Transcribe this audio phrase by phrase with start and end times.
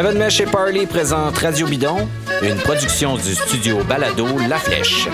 [0.00, 2.08] Seven Mesh et Parley présente Radio Bidon,
[2.40, 5.06] une production du studio Balado La Flèche.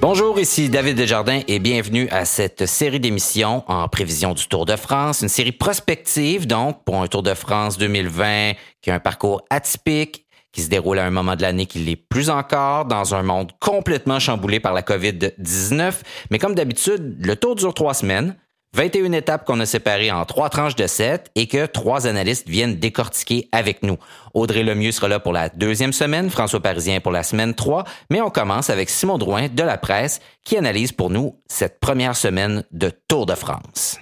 [0.00, 4.76] Bonjour, ici David Desjardins et bienvenue à cette série d'émissions en prévision du Tour de
[4.76, 9.42] France, une série prospective donc pour un Tour de France 2020 qui a un parcours
[9.50, 13.22] atypique qui se déroule à un moment de l'année qui l'est plus encore dans un
[13.22, 15.94] monde complètement chamboulé par la COVID-19.
[16.30, 18.36] Mais comme d'habitude, le tour dure trois semaines.
[18.74, 22.76] 21 étapes qu'on a séparées en trois tranches de 7 et que trois analystes viennent
[22.76, 23.96] décortiquer avec nous.
[24.32, 28.20] Audrey Lemieux sera là pour la deuxième semaine, François Parisien pour la semaine 3, mais
[28.20, 32.62] on commence avec Simon Drouin de la presse qui analyse pour nous cette première semaine
[32.70, 33.98] de Tour de France.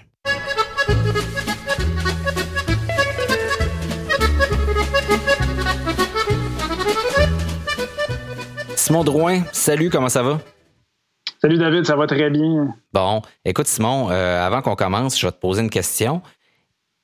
[8.88, 10.40] Simon Drouin, salut, comment ça va?
[11.42, 12.74] Salut David, ça va très bien.
[12.94, 16.22] Bon, écoute Simon, euh, avant qu'on commence, je vais te poser une question.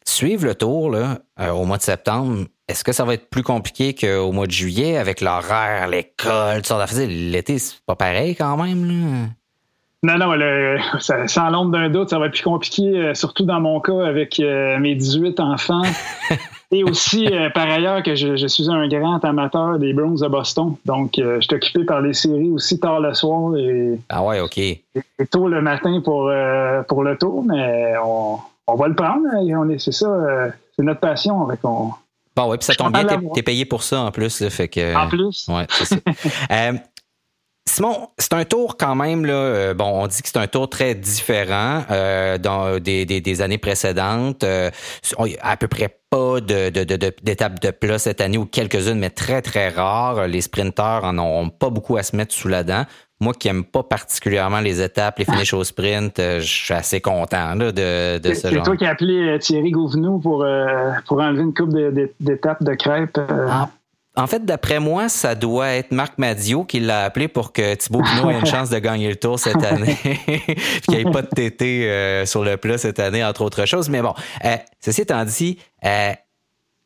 [0.07, 3.43] Suivre le tour là, euh, au mois de septembre, est-ce que ça va être plus
[3.43, 6.87] compliqué qu'au mois de juillet avec l'horaire, l'école, tout ça?
[7.07, 8.87] L'été, c'est pas pareil quand même?
[8.89, 9.27] Là?
[10.05, 13.45] Non, non, le, ça, sans l'ombre d'un doute, ça va être plus compliqué, euh, surtout
[13.45, 15.83] dans mon cas avec mes 18 enfants.
[16.75, 20.75] Et aussi, euh, par ailleurs, que je, suis un grand amateur des Browns de Boston.
[20.85, 24.41] Donc, euh, je suis occupé par les séries aussi tard le soir et, ah ouais,
[24.41, 24.59] OK.
[24.59, 24.83] et
[25.31, 29.23] tôt le matin pour, euh, pour le tour, mais on, va le prendre.
[29.35, 30.09] On est, c'est ça,
[30.75, 31.47] c'est notre passion.
[31.47, 31.93] Avec on,
[32.37, 34.49] Bon, ouais, puis ça tombe bien, t'es, payé pour ça en plus.
[34.49, 35.47] fait que, en plus.
[35.49, 35.97] Ouais, c'est ça.
[37.67, 40.69] Simon, c'est un tour quand même, là, euh, bon, on dit que c'est un tour
[40.69, 44.45] très différent euh, dans des, des, années précédentes.
[44.45, 44.71] Euh,
[45.41, 49.41] à peu près pas de, d'étapes de, de, plat cette année ou quelques-unes, mais très,
[49.41, 50.29] très rares.
[50.29, 52.85] Les sprinteurs en ont pas beaucoup à se mettre sous la dent.
[53.21, 57.55] Moi qui aime pas particulièrement les étapes, les finishes au sprint, je suis assez content
[57.55, 58.65] là, de, de ce genre.
[58.65, 60.47] C'est toi qui as appelé Thierry Gouvenou pour,
[61.07, 61.71] pour enlever une coupe
[62.21, 63.19] d'étapes de, crêpes.
[63.29, 63.71] Ah,
[64.17, 68.03] en fait, d'après moi, ça doit être Marc Madio qui l'a appelé pour que Thibaut
[68.15, 69.97] Pinot ait une chance de gagner le tour cette année,
[70.83, 73.89] qu'il n'y ait pas de TT euh, sur le plat cette année, entre autres choses.
[73.89, 74.15] Mais bon,
[74.45, 76.13] euh, ceci étant dit, euh,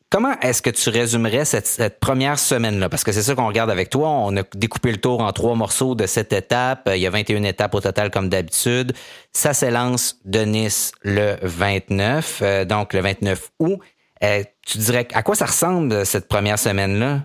[0.09, 2.89] comment est-ce que tu résumerais cette, première semaine-là?
[2.89, 4.09] Parce que c'est ça qu'on regarde avec toi.
[4.09, 6.89] On a découpé le tour en trois morceaux de cette étape.
[6.91, 8.93] Il y a 21 étapes au total comme d'habitude.
[9.33, 13.79] Ça s'élance de Nice le 29, donc le 29 août.
[14.23, 17.19] Euh, tu dirais à quoi ça ressemble euh, cette première semaine-là?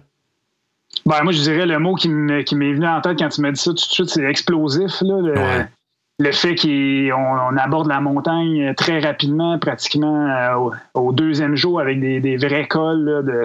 [1.06, 3.60] Ben, moi, je dirais le mot qui m'est venu en tête quand tu m'as dit
[3.60, 5.02] ça tout de suite, c'est explosif.
[5.02, 12.36] le, fait qu'on aborde la montagne très rapidement, pratiquement euh, au, deuxième jour, avec des,
[12.36, 13.44] vrais cols,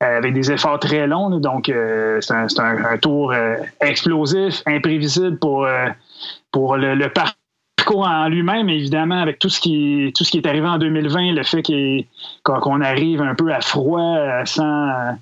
[0.00, 1.40] avec des efforts très longs.
[1.40, 1.72] donc,
[2.20, 3.34] c'est un, tour
[3.80, 5.66] explosif, imprévisible pour,
[6.52, 7.08] pour le, le
[7.92, 11.42] en lui-même, évidemment, avec tout ce qui tout ce qui est arrivé en 2020, le
[11.44, 11.62] fait
[12.42, 15.16] qu'on arrive un peu à froid, euh, sans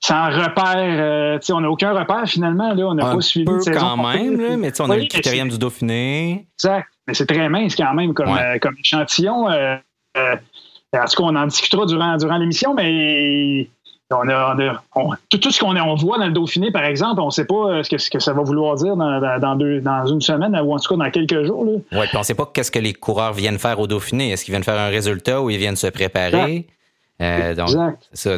[0.00, 2.74] sans repère, euh, on n'a aucun repère finalement.
[2.74, 6.46] Là, on n'a pas suivi peu quand même, mais on a le critérium du Dauphiné.
[6.58, 6.88] Exact.
[7.06, 9.48] Mais c'est très mince quand même comme, euh, comme échantillon.
[9.48, 9.78] en
[10.14, 10.20] tout
[10.92, 13.68] cas, on en discutera durant, durant l'émission, mais
[14.10, 14.56] on a,
[15.30, 17.82] tout, ce qu'on on voit dans le Dauphiné, par exemple, on ne sait pas euh,
[17.82, 20.72] ce que, ce que, ça va vouloir dire dans, dans, deux, dans, une semaine ou
[20.72, 21.64] en tout cas dans quelques jours.
[21.64, 24.30] Oui, puis on ne sait pas qu'est-ce que les coureurs viennent faire au Dauphiné.
[24.30, 26.66] Est-ce qu'ils viennent faire un résultat ou ils viennent se préparer?
[27.20, 27.70] Euh, donc,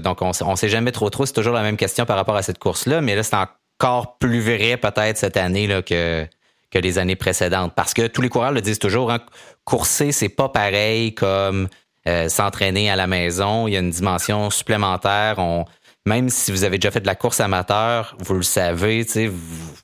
[0.03, 1.27] donc, on ne sait jamais trop trop.
[1.27, 4.41] C'est toujours la même question par rapport à cette course-là, mais là, c'est encore plus
[4.41, 6.25] vrai peut-être cette année là, que,
[6.71, 7.73] que les années précédentes.
[7.75, 9.19] Parce que tous les coureurs le disent toujours, hein,
[9.65, 11.69] courser, c'est pas pareil comme
[12.09, 13.69] euh, s'entraîner à la maison.
[13.69, 15.39] Il y a une dimension supplémentaire.
[15.39, 15.67] On,
[16.07, 19.07] même si vous avez déjà fait de la course amateur, vous le savez,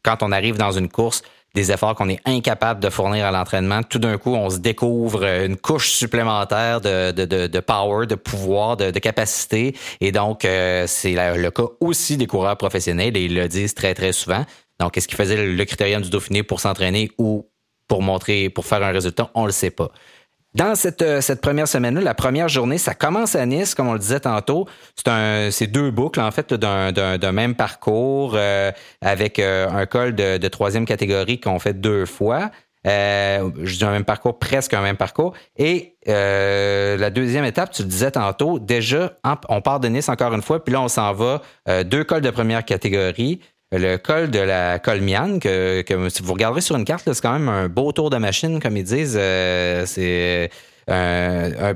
[0.03, 1.23] quand on arrive dans une course,
[1.55, 5.25] des efforts qu'on est incapable de fournir à l'entraînement, tout d'un coup, on se découvre
[5.25, 9.77] une couche supplémentaire de, de, de, power, de pouvoir, de, capacité.
[10.01, 13.95] Et donc, euh, c'est le cas aussi des coureurs professionnels et ils le disent très,
[13.95, 14.45] très souvent.
[14.81, 17.49] Donc, est-ce qu'ils faisaient le critérium du Dauphiné pour s'entraîner ou
[17.87, 19.31] pour montrer, pour faire un résultat?
[19.35, 19.91] On le sait pas.
[20.55, 23.95] Dans cette, euh, cette première semaine-là, la première journée, ça commence à Nice, comme on
[23.95, 24.69] le disait tantôt.
[24.95, 28.71] C'est un, c'est deux boucles en fait d'un, même parcours euh,
[29.01, 32.53] avec euh, un col de, de troisième catégorie qu'on fait deux fois.
[32.87, 35.33] Euh, je dis un même parcours, presque un même parcours.
[35.57, 39.19] Et la deuxième étape, tu le disais tantôt, déjà,
[39.49, 41.41] on part de Nice encore une fois, puis là, on s'en va
[41.85, 43.41] deux cols de première catégorie
[43.73, 47.33] le col de la Colmiane, que, que si vous regarderez sur une carte, c'est quand
[47.33, 49.19] même un beau tour de machine, comme ils disent.
[49.21, 50.51] Euh, c'est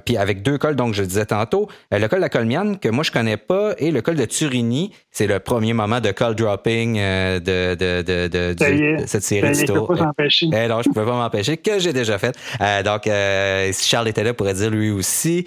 [0.05, 2.91] puis avec deux cols, donc je le disais tantôt, le col de la Colmiane que
[2.91, 6.35] moi je connais pas et le col de Turini, c'est le premier moment de call
[6.35, 9.95] dropping de, de, de, de, cette série de tours.
[10.53, 12.37] Eh non, je pouvais pas m'empêcher que j'ai déjà fait.
[12.85, 13.09] donc
[13.73, 15.47] si Charles était là, pourrait dire lui aussi.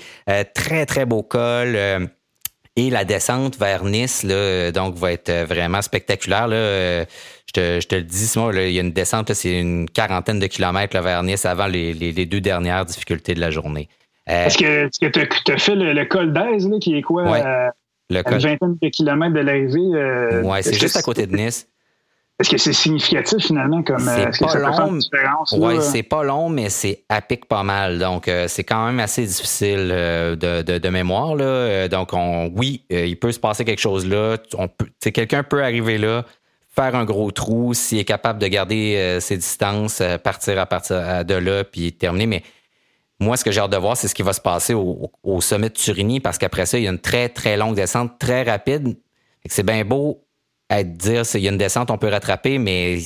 [0.56, 1.78] très très beau col.
[2.78, 6.48] Et la descente vers Nice, là, donc, va être vraiment spectaculaire.
[6.48, 7.06] Là.
[7.56, 10.98] Je te, le dis, Simon, il y a une descente, c'est une quarantaine de kilomètres
[11.02, 13.90] vers Nice avant les, deux dernières difficultés de la journée.
[14.30, 17.24] Euh, Est-ce que tu as, fait le, col d'Aise, qui est quoi?
[17.24, 17.70] Euh,
[18.10, 19.80] une vingtaine de kilomètres de l'arrivée?
[19.94, 21.68] Euh, oui, c'est juste à côté de Nice.
[22.42, 25.00] Est-ce que c'est significatif finalement comme c'est pas long.
[25.54, 28.00] Oui, c'est pas long, mais c'est à pic pas mal.
[28.00, 31.36] Donc c'est quand même assez difficile de, mémoire.
[31.36, 31.88] Là.
[31.88, 34.38] Donc on, oui, il peut se passer quelque chose là.
[34.58, 36.26] On peut, quelqu'un peut arriver là,
[36.74, 40.66] faire un gros trou, s'il est capable de garder euh, ses distances, euh, partir à
[40.66, 42.28] partir de là, puis terminer.
[42.28, 42.44] Mais
[43.20, 45.70] moi, ce que j'ai hâte de voir, c'est ce qui va se passer au, sommet
[45.70, 48.98] de Turini, parce qu'après ça, il y a une très, très longue descente, très rapide.
[49.46, 50.24] C'est bien beau
[50.72, 52.98] à dire qu'il y a une descente, on peut rattraper, mais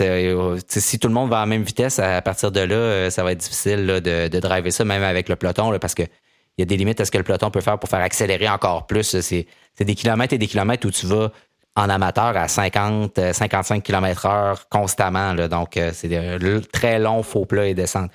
[0.00, 3.24] euh, si tout le monde va à la même vitesse, à partir de là, ça
[3.24, 6.62] va être difficile de, de driver ça, même avec le peloton, parce que il y
[6.62, 9.20] a des limites à ce que le peloton peut faire pour faire accélérer encore plus.
[9.20, 9.46] C'est
[9.78, 11.30] des kilomètres et des kilomètres où tu vas
[11.76, 15.34] en amateur à 50, 55 km heure constamment.
[15.34, 18.10] donc, euh, c'est de très long faux plat et descente.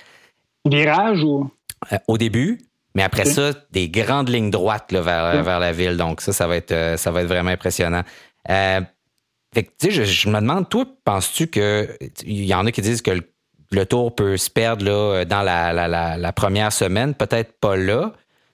[0.66, 1.50] Virage ou?
[1.92, 2.60] Euh, au début,
[2.94, 5.96] mais après ça, des grandes lignes droites vers, vers la ville.
[5.96, 8.02] Donc, ça, ça va être, euh, ça va être vraiment impressionnant.
[9.54, 13.12] Fait je, me demande, toi, penses-tu que il y en a qui disent que
[13.70, 17.14] le, tour peut se perdre là, dans la, la première semaine?
[17.14, 18.12] Peut-être pas là,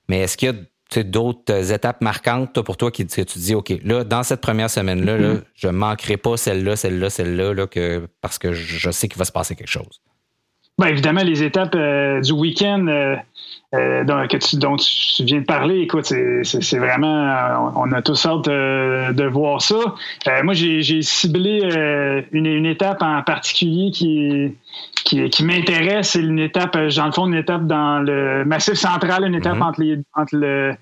[0.09, 4.03] mais est-ce qu'il y a d'autres étapes marquantes pour toi qui tu dis OK, là,
[4.03, 5.43] dans cette première semaine-là, mm-hmm.
[5.55, 9.25] je ne manquerai pas celle-là, celle-là, celle-là, là, que, parce que je sais qu'il va
[9.25, 10.03] se passer quelque chose?
[10.81, 13.15] Bien, évidemment, les étapes euh, du week-end euh,
[13.75, 19.61] euh, dont, tu, viens de parler, écoute, c'est vraiment, on a tous hâte de voir
[19.61, 19.77] ça.
[20.43, 21.61] moi, j'ai ciblé
[22.33, 24.57] une, étape en particulier qui,
[25.05, 26.13] qui, m'intéresse.
[26.13, 30.03] C'est une étape, dans le fond, une étape dans le Massif central, une étape mm-hmm.
[30.15, 30.77] entre, le,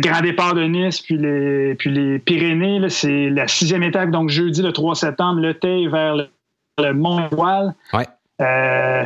[0.00, 2.88] grand départ de Nice puis les, puis les Pyrénées.
[2.88, 7.74] C'est la sixième étape, donc jeudi le 3 septembre, le Tay vers le, Mont-Voile.
[7.92, 8.06] Ouais.
[8.40, 9.04] Euh,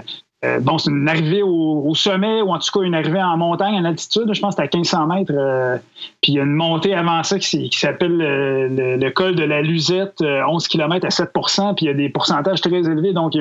[0.61, 3.85] bon, c'est une arrivée au, sommet, ou en tout cas une arrivée en montagne, en
[3.85, 4.33] altitude.
[4.33, 5.33] Je pense que c'est à 1500 mètres.
[5.35, 5.77] Euh,
[6.23, 10.21] puis il y a une montée avant ça qui, s'appelle le, col de la Luzette,
[10.21, 13.13] 11 km à 7% Puis il y a des pourcentages très élevés.
[13.13, 13.41] Donc il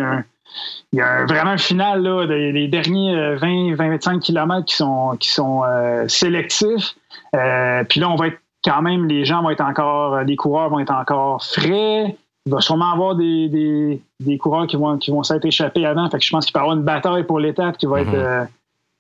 [0.94, 5.62] y a, vraiment un final, là, les derniers 20-25 euh, km qui sont, qui sont
[6.08, 6.96] sélectifs.
[7.32, 10.80] puis là, on va être quand même, les gens vont être encore, les coureurs vont
[10.80, 12.16] être encore frais
[12.48, 16.10] il va sûrement avoir des, des, des, coureurs qui vont, qui vont s'être échappés avant.
[16.10, 18.08] Fait que je pense qu'il va y avoir une bataille pour l'étape qui va être,
[18.08, 18.16] mhm.
[18.16, 18.46] euh,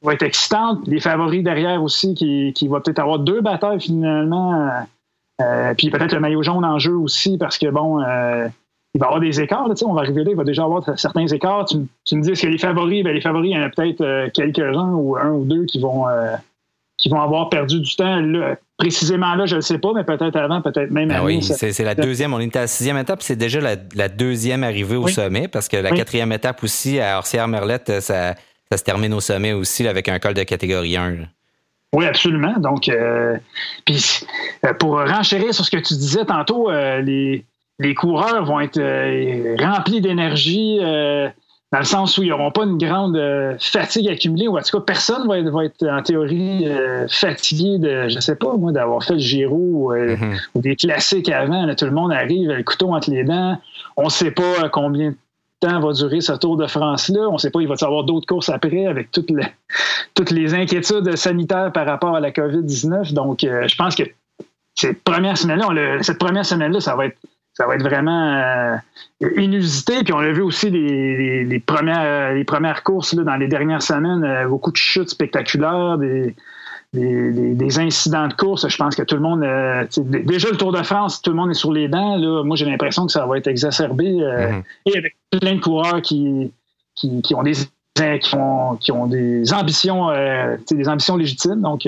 [0.01, 0.85] va être excitante.
[0.85, 4.53] Les favoris derrière aussi, qui, qui va peut-être avoir deux batailles finalement.
[4.53, 4.69] Euh,
[5.41, 9.07] euh, puis peut-être le maillot jaune en jeu aussi, parce que bon, il va y
[9.07, 9.69] avoir des écarts.
[9.69, 11.65] Là, on va arriver là, il va déjà avoir certains écarts.
[11.65, 11.77] Tu,
[12.15, 15.15] me dis que les favoris, ben, les favoris, il y en a peut-être quelques-uns ou
[15.15, 16.05] un ou deux qui vont
[16.97, 18.21] qui vont avoir perdu du temps.
[18.77, 21.95] précisément là, je ne sais pas, mais peut-être avant, peut-être même ah Oui, c'est la
[21.95, 22.33] deuxième.
[22.33, 23.21] On est à la sixième étape.
[23.21, 28.01] C'est déjà la, deuxième arrivée au sommet parce que la quatrième étape aussi, à Orsière-Merlette,
[28.01, 28.35] ça,
[28.75, 31.17] se termine au sommet aussi avec un col de catégorie 1.
[31.93, 32.53] Oui, absolument.
[32.57, 33.37] Donc, euh,
[33.85, 34.25] puis,
[34.65, 37.45] euh, pour renchérir sur ce que tu disais tantôt, euh, les,
[37.79, 38.81] les coureurs vont être
[39.63, 40.79] remplis d'énergie
[41.71, 44.77] dans le sens où ils n'auront pas une grande euh, fatigue accumulée, ou en tout
[44.77, 48.71] cas, personne va être, va être en théorie euh, fatigué de, je sais pas, moi,
[48.71, 50.39] d'avoir fait le Giro euh, mm-hmm.
[50.55, 51.73] ou des classiques avant.
[51.75, 53.59] tout le monde arrive, le couteau entre les dents.
[53.97, 55.17] On ne sait pas combien de
[55.59, 57.27] temps va durer ce Tour de France-là.
[57.27, 59.43] On ne sait pas, il va y avoir d'autres courses après avec toutes les,
[60.13, 63.13] toutes les inquiétudes sanitaires par rapport à la COVID-19.
[63.13, 64.03] Donc, je pense que
[64.73, 67.17] cette première semaine-là, cette première semaine-là, ça va être
[67.57, 68.77] ça va être vraiment euh,
[69.37, 70.03] inusité.
[70.03, 74.47] Puis on a vu aussi les, premières, les premières courses dans les dernières semaines, euh,
[74.47, 76.35] beaucoup de chutes spectaculaires, des,
[76.93, 78.67] des, incidents de course.
[78.67, 79.41] Je pense que tout le monde.
[79.41, 82.17] Euh, déjà, le Tour de France, tout le monde est sur les dents.
[82.17, 82.43] Là.
[82.43, 84.05] Moi, j'ai l'impression que ça va être exacerbé.
[84.05, 84.63] Mm-hmm.
[84.85, 86.51] Et avec plein de coureurs qui,
[86.93, 87.53] qui, ont des
[87.95, 90.09] qui ont, qui ont des ambitions,
[90.69, 91.61] des ambitions légitimes.
[91.61, 91.87] Donc,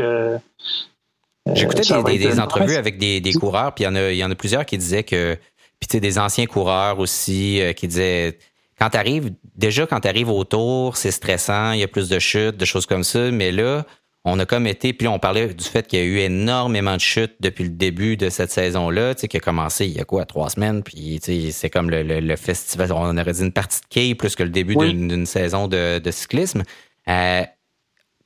[1.53, 4.77] J'écoutais des, des, entrevues avec des, coureurs, puis il y, y, en a plusieurs qui
[4.77, 5.37] disaient que
[5.79, 8.37] puis tu sais, des anciens coureurs aussi euh, qui disaient
[8.77, 12.07] quand tu arrives, déjà quand tu arrives au tour, c'est stressant, il y a plus
[12.09, 13.85] de chutes, de choses comme ça, mais là,
[14.25, 17.01] on a comme été, puis on parlait du fait qu'il y a eu énormément de
[17.01, 20.05] chutes depuis le début de cette saison-là, tu sais, qui a commencé il y a
[20.05, 23.81] quoi, trois semaines, puis tu sais, c'est comme le, festival, on aurait dit une partie
[23.81, 26.63] de quai plus que le début d'une saison de, cyclisme.
[27.07, 27.43] Euh,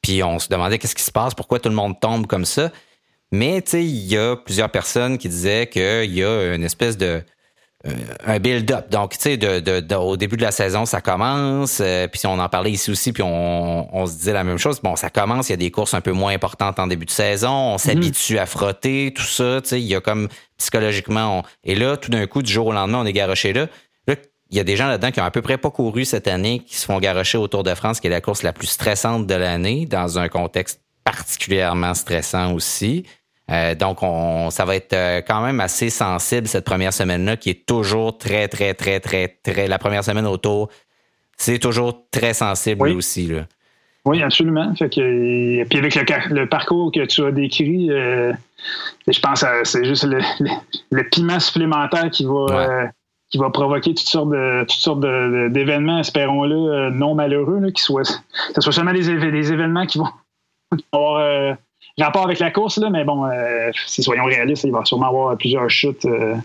[0.02, 2.72] Puis on se demandait qu'est-ce qui se passe, pourquoi tout le monde tombe comme ça.
[3.32, 6.98] Mais tu sais, il y a plusieurs personnes qui disaient qu'il y a une espèce
[6.98, 7.24] de
[8.26, 8.90] un build-up.
[8.90, 11.80] Donc, tu sais, de, au début de la saison, ça commence.
[11.82, 14.80] Euh, puis on en parlait ici aussi, puis on, se disait la même chose.
[14.82, 17.12] Bon, ça commence, il y a des courses un peu moins importantes en début de
[17.12, 17.52] saison.
[17.52, 19.60] On s'habitue à frotter, tout ça.
[19.62, 21.44] Tu sais, il y a comme psychologiquement...
[21.64, 23.68] et là, tout d'un coup, du jour au lendemain, on est garoché là.
[24.08, 24.16] Là,
[24.50, 26.60] il y a des gens là-dedans qui ont à peu près pas couru cette année,
[26.66, 29.28] qui se font garocher au Tour de France, qui est la course la plus stressante
[29.28, 33.04] de l'année, dans un contexte particulièrement stressant aussi.
[33.52, 37.50] Euh, donc, on, ça va être euh, quand même assez sensible cette première semaine-là, qui
[37.50, 39.68] est toujours très, très, très, très, très.
[39.68, 40.70] La première semaine autour,
[41.38, 43.28] c'est toujours très sensible aussi.
[43.28, 43.42] Là.
[44.06, 44.74] Oui, absolument.
[44.76, 45.96] Fait que, puis avec
[46.30, 48.34] le, parcours que tu as décrit, euh,
[49.08, 52.92] je pense que c'est juste le, piment supplémentaire qui va,
[53.30, 58.04] qui va provoquer toutes sortes de toutes sortes d'événements, espérons-le, non malheureux, là, qui soient,
[58.04, 60.10] ce soit seulement des, des événements qui vont
[60.92, 61.56] avoir
[62.02, 65.38] rapport avec la course, là, mais bon, euh, si soyons réalistes, il va sûrement avoir
[65.38, 66.06] plusieurs chutes.
[66.06, 66.36] Euh,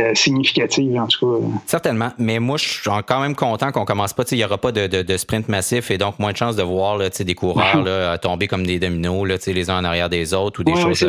[0.00, 1.46] euh, significatives, en tout cas.
[1.66, 4.22] Certainement, mais moi, je suis quand même content qu'on commence pas.
[4.30, 7.10] Il n'y aura pas de, sprint massif et donc moins de chances de voir là,
[7.10, 10.64] des coureurs là, tomber comme des dominos, là, les uns en arrière des autres ou
[10.64, 11.06] des choses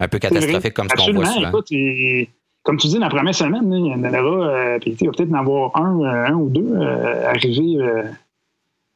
[0.00, 1.48] un peu catastrophiques comme ce qu'on voit souvent.
[1.48, 1.68] Écoute,
[2.64, 5.38] comme tu dis, dans la première semaine, il y en aura, il va peut-être en
[5.38, 6.76] avoir un, un ou deux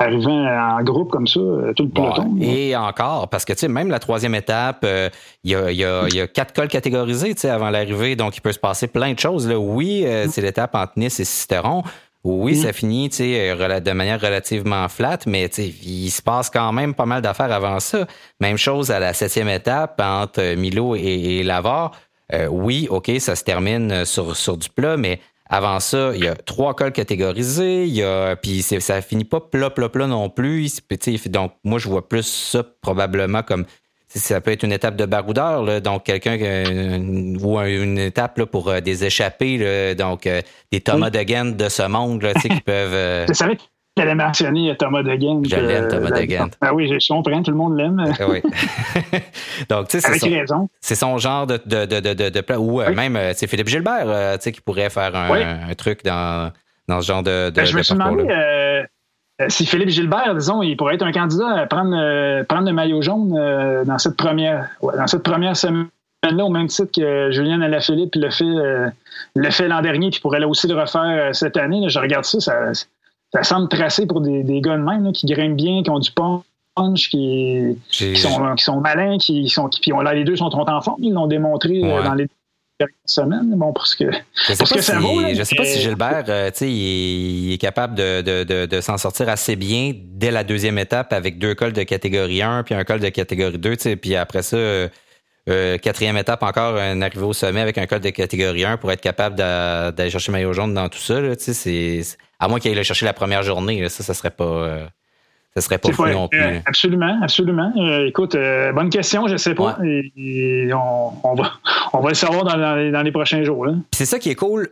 [0.00, 2.36] arriver arrivant en groupe comme ça, euh, tout le peloton.
[2.40, 5.10] et encore, parce que tu sais, même la troisième étape, euh,
[5.42, 8.36] il y, a, y, a, y, a, quatre cols catégorisés tu sais, avant l'arrivée, donc
[8.36, 9.48] il peut se passer plein de choses.
[9.48, 9.58] Là.
[9.58, 10.30] Oui, euh, mm.
[10.30, 11.82] c'est l'étape entre Nice et Cisteron.
[12.22, 12.62] Oui, mm.
[12.62, 16.72] ça finit tu sais, de manière relativement flat, mais tu sais, il se passe quand
[16.72, 18.06] même pas mal d'affaires avant ça.
[18.40, 21.92] Même chose à la septième étape entre Milo et, et Lavar.
[22.50, 26.34] oui, OK, ça se termine sur, sur du plat, mais avant ça, il y a
[26.34, 30.80] trois cols catégorisés, il y a puis ça finit pas plat plat plat non plus.
[31.26, 33.64] Donc moi je vois plus ça probablement comme
[34.08, 36.36] ça peut être une étape de baroudeur, donc quelqu'un
[37.40, 40.40] ou une étape là, pour euh, des échappés, donc euh,
[40.72, 42.94] des Thomas de Gent de ce monde là, qui peuvent.
[42.94, 43.26] Euh,
[43.98, 45.10] elle a mentionné Thomas de.
[45.10, 46.50] Je l'aime, Thomas de.
[46.60, 48.04] Ah oui, je comprends, tout le monde l'aime.
[48.18, 48.42] Ah oui.
[49.68, 52.94] Donc, tu sais, c'est son, c'est son genre de, de, de, de, de Ou euh,
[52.94, 56.52] même, c'est euh, Philippe Gilbert, euh, tu sais, qui pourrait faire un, un, truc dans,
[56.88, 58.26] dans ce genre de, ben, je me suis demandé
[59.46, 63.84] si Philippe Gilbert, disons, il pourrait être un candidat à prendre, prendre le maillot jaune
[63.84, 65.86] dans cette première, dans cette première semaine
[66.24, 68.90] là au même titre que Julien Alaphilippe le fait
[69.36, 71.88] le fait l'an dernier puis pourrait aussi le refaire cette année.
[71.88, 72.72] je regarde ça, ça,
[73.32, 76.10] ça semble tracé pour des, des gars de même qui grimpent bien, qui ont du
[76.10, 79.68] punch, qui, qui, sont, qui sont malins, qui sont.
[79.68, 81.02] Puis on, là, les deux sont trop en forme.
[81.02, 82.28] Ils l'ont démontré euh, dans les
[82.78, 83.54] dernières semaines.
[83.56, 84.04] Bon, parce que,
[84.46, 88.22] je sais pas, si, je sais pas si Gilbert, euh, sais, il, est capable de,
[88.22, 91.82] de, de, de s'en sortir assez bien dès la deuxième étape avec deux cols de
[91.82, 93.76] catégorie 1 puis un col de catégorie 2.
[93.96, 94.56] Puis après ça.
[95.48, 98.92] Euh, quatrième étape encore, un arrivé au sommet avec un col de catégorie 1 pour
[98.92, 101.22] être capable d'aller chercher maillot jaune dans tout ça.
[101.22, 102.02] Là, c'est,
[102.38, 104.44] à moins qu'il aille le chercher la première journée, ça, ça serait pas.
[104.44, 104.86] Euh,
[105.54, 106.40] ça serait pas fou non plus.
[106.40, 107.72] Euh, absolument, absolument.
[107.76, 108.36] Euh, écoute,
[108.74, 109.78] bonne question, je sais pas.
[109.82, 111.52] Et, on, va,
[111.92, 113.66] on va le savoir dans, les, dans les prochains jours.
[113.92, 114.68] C'est ça qui est cool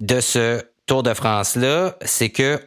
[0.00, 2.60] de ce Tour de France-là, c'est que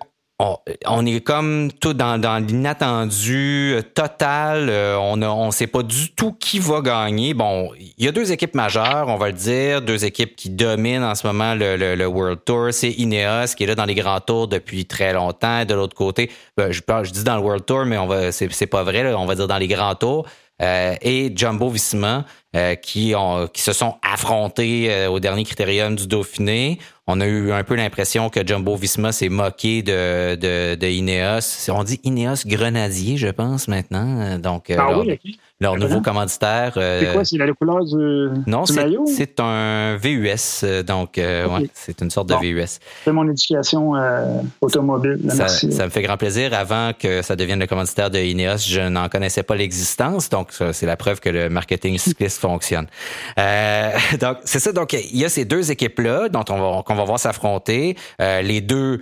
[0.88, 4.70] on, est comme tout dans, l'inattendu euh, total.
[4.70, 7.34] Euh, on ne sait pas du tout qui va gagner.
[7.34, 11.04] Bon, il y a deux équipes majeures, on va le dire, deux équipes qui dominent
[11.04, 12.70] en ce moment le, World Tour.
[12.72, 15.66] C'est Ineos qui est là dans les grands tours depuis très longtemps.
[15.66, 18.68] De l'autre côté, ben, je, je dis dans le World Tour, mais on va c'est
[18.68, 19.14] pas vrai.
[19.14, 20.26] on va dire dans les grands tours.
[20.62, 22.26] Euh, et Jumbo Visma
[22.82, 26.80] qui, ont, qui se sont affrontés au dernier critérium du Dauphiné
[27.12, 31.70] on a eu un peu l'impression que Jumbo Visma s'est moqué de, de, Ineos.
[31.70, 34.40] On dit Ineos Grenadier, je pense, maintenant.
[34.40, 35.20] Donc, euh, ah oui,
[35.62, 36.74] leur nouveau commanditaire.
[36.76, 37.24] Euh, c'est quoi?
[37.24, 39.06] C'est la couleur du, non, maillot?
[39.06, 40.64] c'est un VUS.
[40.64, 42.80] Euh, donc, euh, ouais, c'est une sorte de VUS.
[43.06, 43.94] C'est mon éducation
[44.60, 45.20] automobile.
[45.30, 46.54] Ça, ça, me fait grand plaisir.
[46.54, 50.30] Avant que ça devienne le commanditaire de Ineos, je n'en connaissais pas l'existence.
[50.30, 52.88] Donc, c'est la preuve que le marketing cycliste fonctionne.
[54.20, 54.72] donc, c'est ça.
[54.72, 57.96] Donc, il y a ces deux équipes-là dont on va, qu'on va voir s'affronter.
[58.20, 59.02] les deux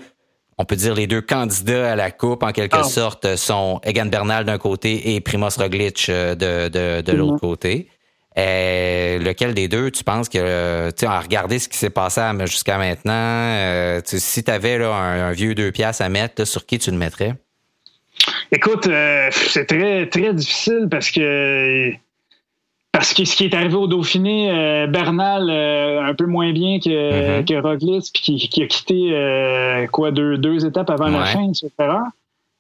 [0.60, 2.84] on peut dire les deux candidats à la coupe en quelque ah.
[2.84, 7.88] sorte sont Egan Bernal d'un côté et Primoz Roglic euh, de, de, de l'autre côté.
[8.36, 12.78] Et lequel des deux, tu penses que, tu as regardé ce qui s'est passé jusqu'à
[12.78, 16.92] maintenant, euh, si tu avais là, un, vieux deux piastres à mettre, sur qui tu
[16.92, 17.34] le mettrais?
[18.52, 21.92] Écoute, euh, c'est très, très difficile parce que
[23.00, 26.80] parce que ce qui est arrivé au Dauphiné, euh, Bernal euh, un peu moins bien
[26.80, 27.46] que, mm-hmm.
[27.46, 31.70] que Roglic, puis qui, a quitté euh, quoi deux, deux étapes avant la fin, etc.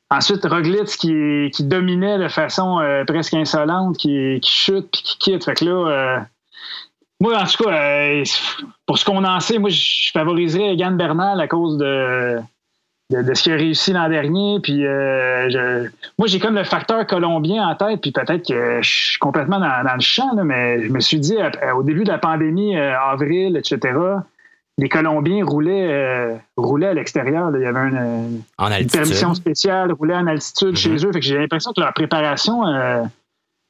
[0.09, 5.43] Ensuite, Roglitz qui, qui dominait de façon presque insolente, qui, qui chute puis qui quitte.
[5.43, 6.25] Fait que là,
[7.19, 8.23] moi, en tout cas,
[8.85, 12.39] pour ce qu'on en sait, moi, je favoriserais Egan Bernal à cause de,
[13.09, 14.59] de, ce qu'il a réussi l'an dernier.
[14.61, 15.87] Puis euh,
[16.17, 19.93] moi, j'ai comme le facteur colombien en tête, puis peut-être que je suis complètement dans,
[19.93, 21.35] le champ, mais je me suis dit,
[21.75, 23.97] au début de la pandémie, euh, avril, etc.,
[24.77, 27.51] les Colombiens roulaient, euh, roulaient à l'extérieur.
[27.53, 28.43] Il y avait une,
[28.89, 31.05] permission spéciale, roulaient en altitude chez mm-hmm.
[31.07, 31.11] eux.
[31.11, 32.63] Fait que j'ai l'impression que leur préparation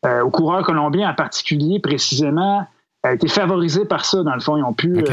[0.03, 2.67] aux coureurs colombiens en particulier, précisément,
[3.01, 4.55] a été favorisée par ça, dans le fond.
[4.57, 5.03] Ils ont pu,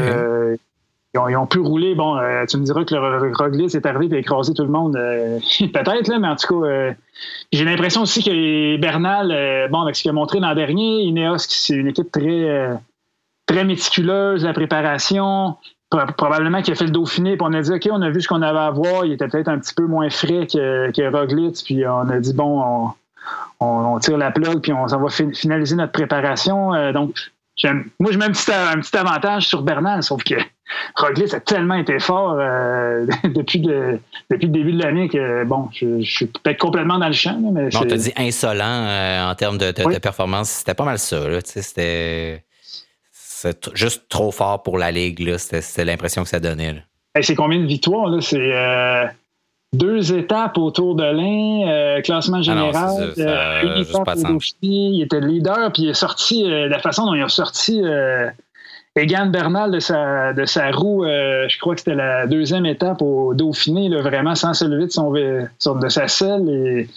[1.29, 1.95] ils ont, pu rouler.
[1.95, 4.95] Bon, euh, tu me diras que le Roglic est arrivé et écrasé tout le monde.
[4.95, 6.93] Euh, peut-être, mais en tout cas, euh,
[7.51, 11.75] j'ai l'impression aussi que Bernal, bon, avec ce qu'il a montré l'an dernier, Ineos, c'est
[11.75, 12.77] une équipe très,
[13.45, 15.55] très méticuleuse, la préparation.
[15.89, 18.27] Probablement qu'il a fait le Dauphiné, puis on a dit, OK, on a vu ce
[18.27, 19.05] qu'on avait à voir.
[19.05, 22.91] Il était peut-être un petit peu moins frais que, que puis on a dit, bon,
[23.61, 26.91] on, tire la plug, puis on, s'en va finaliser notre préparation.
[26.91, 27.15] donc,
[27.99, 30.35] moi, je mets un petit, un petit avantage sur Bernal, sauf que
[30.95, 33.99] Roglic a tellement été fort euh, depuis, le,
[34.29, 37.39] depuis le début de l'année que, bon, je, suis peut-être complètement dans le champ.
[37.51, 40.49] mais on t'a dit insolent euh, en termes de, performance.
[40.49, 41.17] C'était pas mal ça.
[41.43, 42.43] C'était
[43.73, 45.37] juste trop fort pour la Ligue.
[45.37, 46.83] C'était l'impression que ça donnait.
[47.21, 48.21] c'est combien de victoires?
[48.21, 49.05] C'est euh,
[49.73, 53.13] deux étapes autour de l'Ain, classement ah général.
[54.61, 57.81] il était le leader, puis il est sorti, la façon dont il a sorti
[58.97, 63.01] Egan Bernal de sa, de sa roue, euh, je crois que c'était la deuxième étape
[63.01, 66.87] au Dauphiné, là, vraiment sans se lever de, son, de sa selle.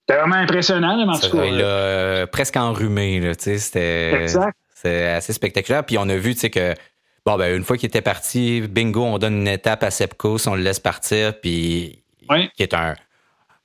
[0.00, 1.08] c'était vraiment impressionnant.
[1.08, 3.32] En tout cas, il a presque enrhumé.
[3.38, 4.28] C'était
[4.84, 5.84] assez spectaculaire.
[5.84, 6.74] Puis on a vu que
[7.24, 10.54] bon, ben, une fois qu'il était parti, bingo, on donne une étape à Sepkus, on
[10.54, 11.40] le laisse partir.
[11.40, 12.02] Puis
[12.56, 12.94] qui est un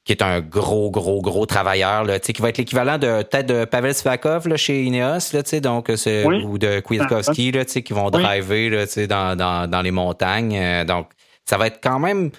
[0.04, 3.66] qui est un gros, gros, gros travailleur, là, qui va être l'équivalent de peut-être de
[3.66, 8.86] Pavel Svakov là, chez Ineos, là, donc, ou de Kwiatkowski là, qui vont driver là,
[9.08, 10.58] dans, dans, dans les montagnes.
[10.58, 11.12] Euh, donc,
[11.46, 12.32] ça va être quand même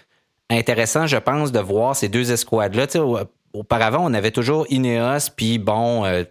[0.50, 2.86] intéressant, je pense, de voir ces deux escouades-là.
[3.54, 6.24] Auparavant, on avait toujours Ineos, puis bon, euh,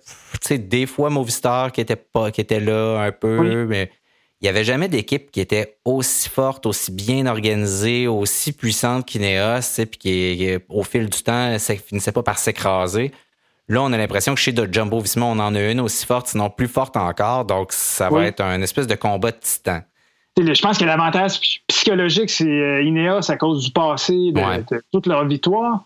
[0.49, 3.91] des fois Movistar qui était pas qui était là un peu, mais
[4.41, 9.85] il n'y avait jamais d'équipe qui était aussi forte, aussi bien organisée, aussi puissante qu'Ineos,
[9.91, 13.11] puis qui, au fil du temps, ça finissait pas par s'écraser.
[13.69, 16.27] Là, on a l'impression que chez de Jumbo Visma, on en a une aussi forte,
[16.27, 17.45] sinon plus forte encore.
[17.45, 19.81] Donc, ça va être un espèce de combat de titan.
[20.37, 25.25] Je pense que l'avantage psychologique, c'est euh, Ineos à cause du passé, de, toute leur
[25.25, 25.85] victoire.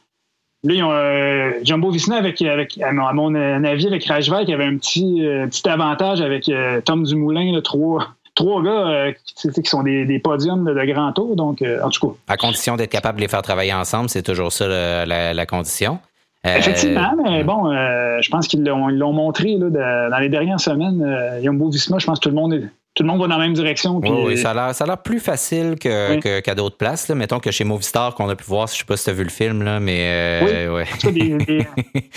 [0.64, 4.66] Là, ils ont, euh, Jumbo Visma, avec, avec, à mon avis, avec Rajval, qui avait
[4.66, 6.50] un petit, euh, petit avantage avec
[6.86, 11.36] Tom Dumoulin, le trois, trois gars euh, qui, sont des, podiums de, grand tour.
[11.36, 12.14] Donc, euh, en tout cas.
[12.28, 14.68] À condition d'être capable de les faire travailler ensemble, c'est toujours ça
[15.06, 16.00] la, condition.
[16.46, 21.40] Euh, Effectivement, mais bon, je pense qu'ils l'ont montré dans les dernières semaines.
[21.42, 23.46] Yumbo Visma, je pense que tout le monde est, tout le monde va dans la
[23.46, 24.00] même direction.
[24.00, 27.10] oui, ça a l'air plus facile qu'à d'autres places.
[27.10, 29.14] Mettons que chez Movistar, qu'on a pu voir, je ne sais pas si tu as
[29.14, 30.68] vu le film, là, mais.
[30.70, 30.84] oui,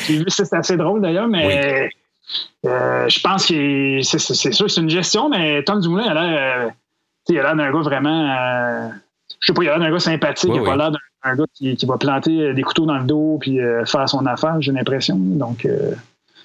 [0.06, 1.88] J'ai vu, c'est assez drôle d'ailleurs, mais
[2.66, 6.66] euh, je pense que c'est sûr que c'est une gestion, mais Tom Dumoulin a l'air
[6.66, 6.70] euh,
[7.28, 8.30] il a l'air d'un gars vraiment.
[8.30, 8.88] Euh,
[9.40, 10.50] je sais pas, il a l'air d'un gars sympathique.
[10.52, 13.58] il a pas l'air d'un gars qui, va planter des couteaux dans le dos puis
[13.86, 15.16] faire son affaire, j'ai l'impression.
[15.16, 15.66] Donc.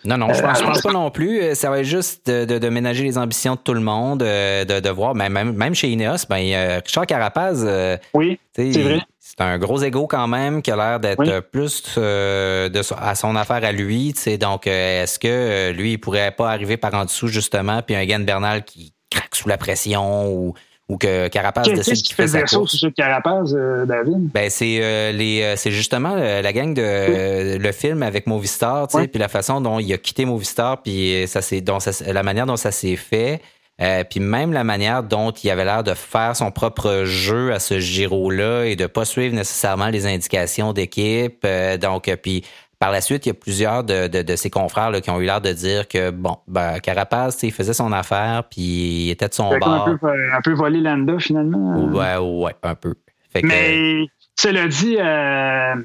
[0.05, 1.55] Non, non, je pense, pense pas non plus.
[1.55, 5.53] Ça va être juste de, ménager les ambitions de tout le monde, de, voir, même,
[5.53, 7.65] même chez Ineos, ben, Richard Carapaz,
[8.13, 9.01] oui, c'est vrai
[9.35, 13.35] c'est un gros ego quand même qui a l'air d'être plus euh, de, à son
[13.35, 14.13] affaire à lui.
[14.39, 17.95] Donc, euh, est-ce que euh, lui, il pourrait pas arriver par en dessous, justement, puis
[17.95, 20.53] un Gann Bernal qui craque sous la pression ou,
[20.89, 22.75] ou que Carapaz décide qu'il fait sa course?
[22.75, 23.53] Sur Carapaz,
[23.87, 24.31] David?
[24.33, 29.61] Ben, c'est les c'est justement la gang de le film avec Movistar, puis la façon
[29.61, 31.63] dont il a quitté Movistar, puis ça, c'est,
[32.05, 33.41] la manière dont ça s'est fait.
[33.81, 37.59] Euh, puis même la manière dont il avait l'air de faire son propre jeu à
[37.59, 41.39] ce Giro-là et de pas suivre nécessairement les indications d'équipe.
[41.43, 42.43] Euh, donc, euh, puis
[42.83, 45.39] par la suite, il y a plusieurs de, de, ses confrères qui ont eu l'air
[45.39, 49.57] de dire que, bon, ben, Carapaz, il faisait son affaire, puis il était de son
[49.57, 49.87] bord.
[49.87, 51.85] Un peu, un peu volé Landa, finalement.
[51.85, 52.95] Ouais, ouais, un peu.
[53.41, 54.05] Mais,
[54.37, 55.77] cela dit, à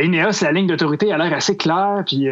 [0.00, 2.28] Ineos, la ligne d'autorité a l'air assez claire, puis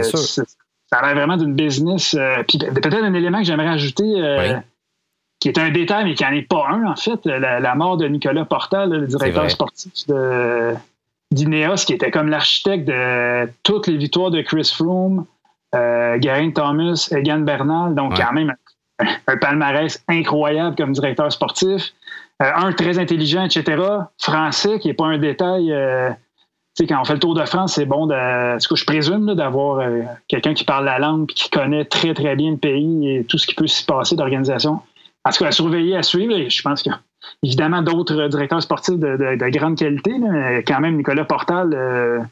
[0.00, 2.16] ça a l'air vraiment d'une business.
[2.18, 4.54] Euh, puis peut-être un élément que j'aimerais ajouter, euh,
[5.38, 8.08] qui est un détail, mais qui n'en est pas un, en fait, la, mort de
[8.08, 10.72] Nicolas Portal, le directeur sportif de,
[11.32, 15.26] d'Ineos, qui était comme l'architecte de toutes les victoires de Chris Froome,
[15.74, 16.18] euh,
[16.54, 18.54] Thomas, Egan Bernal, donc quand même
[18.98, 21.92] un, palmarès incroyable comme directeur sportif.
[22.40, 23.82] un très intelligent, etc.
[24.18, 25.72] Français, qui n'est pas un détail
[26.86, 29.86] quand on fait le Tour de France, c'est bon, de, ce que je présume, d'avoir
[30.28, 33.38] quelqu'un qui parle la langue et qui connaît très, très bien le pays et tout
[33.38, 34.80] ce qui peut s'y passer d'organisation.
[35.24, 36.34] En tout cas, à surveiller, à suivre.
[36.48, 37.00] je pense a
[37.42, 42.26] évidemment d'autres directeurs sportifs de, grande qualité, mais quand même, Nicolas Portal,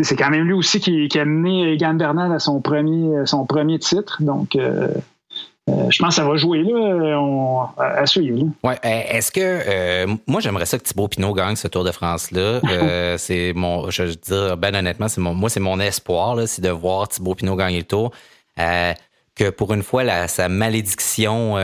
[0.00, 3.78] c'est quand même lui aussi qui, a mené Egan Bernal à son premier, son premier
[3.78, 4.22] titre.
[4.22, 4.56] Donc,
[5.68, 8.46] euh, je pense que ça va jouer là, à, suivre.
[8.62, 8.78] Ouais.
[8.84, 12.30] Eh, est-ce que euh, moi j'aimerais ça que Thibaut Pinot gagne ce Tour de France
[12.30, 12.60] là.
[12.76, 16.46] Euh, c'est mon, je veux dire ben honnêtement, c'est mon, moi c'est mon espoir là,
[16.46, 18.12] c'est de voir Thibaut Pinot gagner le Tour.
[19.36, 21.56] Que pour une fois la, sa malédiction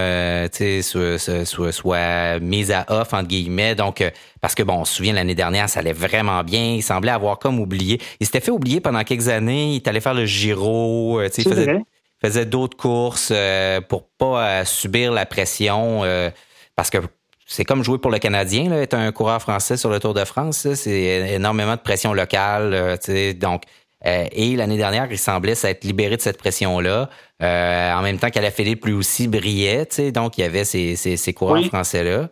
[0.52, 3.74] soit, soit, soit, mise à off entre guillemets.
[3.74, 4.04] Donc
[4.40, 6.74] parce que bon, on se souvient l'année dernière, ça allait vraiment bien.
[6.74, 8.00] Il semblait avoir comme oublié.
[8.20, 9.72] Il s'était fait oublier pendant quelques années.
[9.72, 11.22] Il est allé faire le Giro.
[11.22, 11.82] il faisait,
[12.22, 16.30] faisait d'autres courses euh, pour pas euh, subir la pression euh,
[16.76, 16.98] parce que
[17.46, 20.24] c'est comme jouer pour le Canadien, là, être un coureur français sur le Tour de
[20.24, 22.98] France, c'est énormément de pression locale.
[23.38, 23.64] donc,
[24.04, 27.08] et l'année dernière, il semblait s'être libéré de cette pression-là.
[27.40, 29.86] en même temps qu'à la Philippe, lui aussi brillait.
[30.12, 32.28] Donc, il y avait ces, ces, coureurs français-là.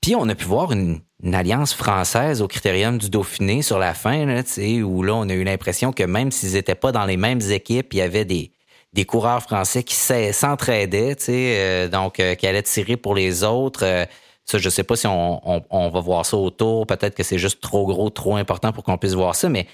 [0.00, 1.00] Puis, on a pu voir une,
[1.32, 4.42] alliance française au critérium du Dauphiné sur la fin, là,
[4.84, 7.94] où là, on a eu l'impression que même s'ils n'étaient pas dans les mêmes équipes,
[7.94, 8.50] il y avait des,
[8.94, 13.84] des coureurs français qui s'entraidaient, euh, donc euh, qui allaient tirer pour les autres.
[13.84, 14.06] Euh,
[14.44, 16.86] ça, je sais pas si on, on, va voir ça autour.
[16.86, 19.66] Peut-être que c'est juste trop gros, trop important pour qu'on puisse voir ça, mais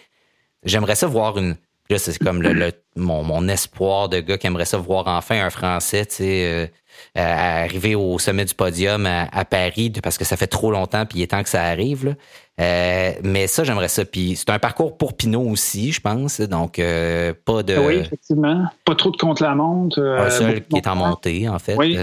[0.64, 1.56] j'aimerais ça voir une.
[1.88, 5.50] Là, c'est comme le, mon, mon, espoir de gars qui aimerait ça voir enfin un
[5.50, 6.72] Français, tu sais,
[7.16, 11.22] arriver au sommet du podium à, Paris, parce que ça fait trop longtemps, puis il
[11.22, 12.06] est temps que ça arrive.
[12.06, 12.12] Là.
[12.60, 14.04] Euh, mais ça, j'aimerais ça.
[14.04, 16.40] Puis c'est un parcours pour Pinot aussi, je pense.
[16.40, 17.76] Donc, euh, pas de.
[17.76, 18.66] Oui, effectivement.
[18.84, 19.98] Pas trop de contre-la-montre.
[19.98, 21.76] Euh, un seul qui est en montée, en fait.
[21.76, 21.98] Oui.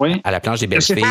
[0.00, 0.20] oui.
[0.24, 1.02] À la planche des belles filles.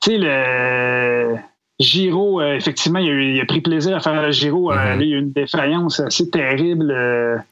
[0.00, 1.36] Tu sais, le
[1.78, 4.72] Giro, effectivement, il a, pris plaisir à faire le Giro.
[4.72, 5.00] Mm-hmm.
[5.00, 6.94] il y a eu une défaillance assez terrible.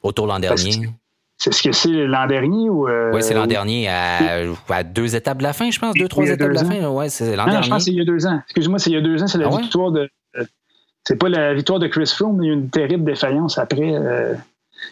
[0.02, 0.72] Autour l'an dernier.
[1.36, 5.42] C'est ce que c'est l'an dernier ou Oui, c'est l'an dernier à, deux étapes de
[5.42, 6.88] la fin, je pense, deux, trois étapes de la fin.
[6.88, 7.62] Ouais, c'est l'an dernier.
[7.62, 8.40] je pense que c'est il y a deux ans.
[8.44, 10.08] Excuse-moi, c'est il y a deux ans, c'est la ah victoire de
[11.06, 13.58] c'est pas la victoire de Chris Froome, mais il y a eu une terrible défaillance
[13.58, 13.94] après.
[13.94, 14.34] Euh,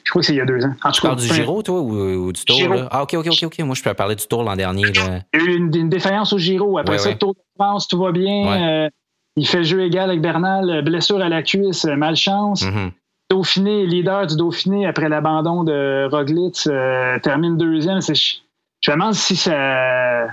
[0.05, 0.75] je crois que c'est il y a deux ans.
[0.85, 2.59] En tu parles du Giro, toi, ou, du Tour?
[2.91, 3.59] Ah, OK, OK, OK, OK.
[3.61, 4.83] Moi, je peux parler du Tour l'an dernier.
[4.89, 6.79] Il y a eu une, défaillance au Giro.
[6.79, 8.91] Après ça, le Tour de France, tout va bien.
[9.39, 10.71] Euh, il fait jeu égal avec Bernal.
[10.71, 12.65] Euh, blessure à la cuisse, malchance.
[12.65, 12.91] Mm-hmm.
[13.31, 16.69] Dauphiné, leader du Dauphiné après l'abandon de Roglic,
[17.23, 18.01] termine deuxième.
[18.03, 20.29] Je me demande si ça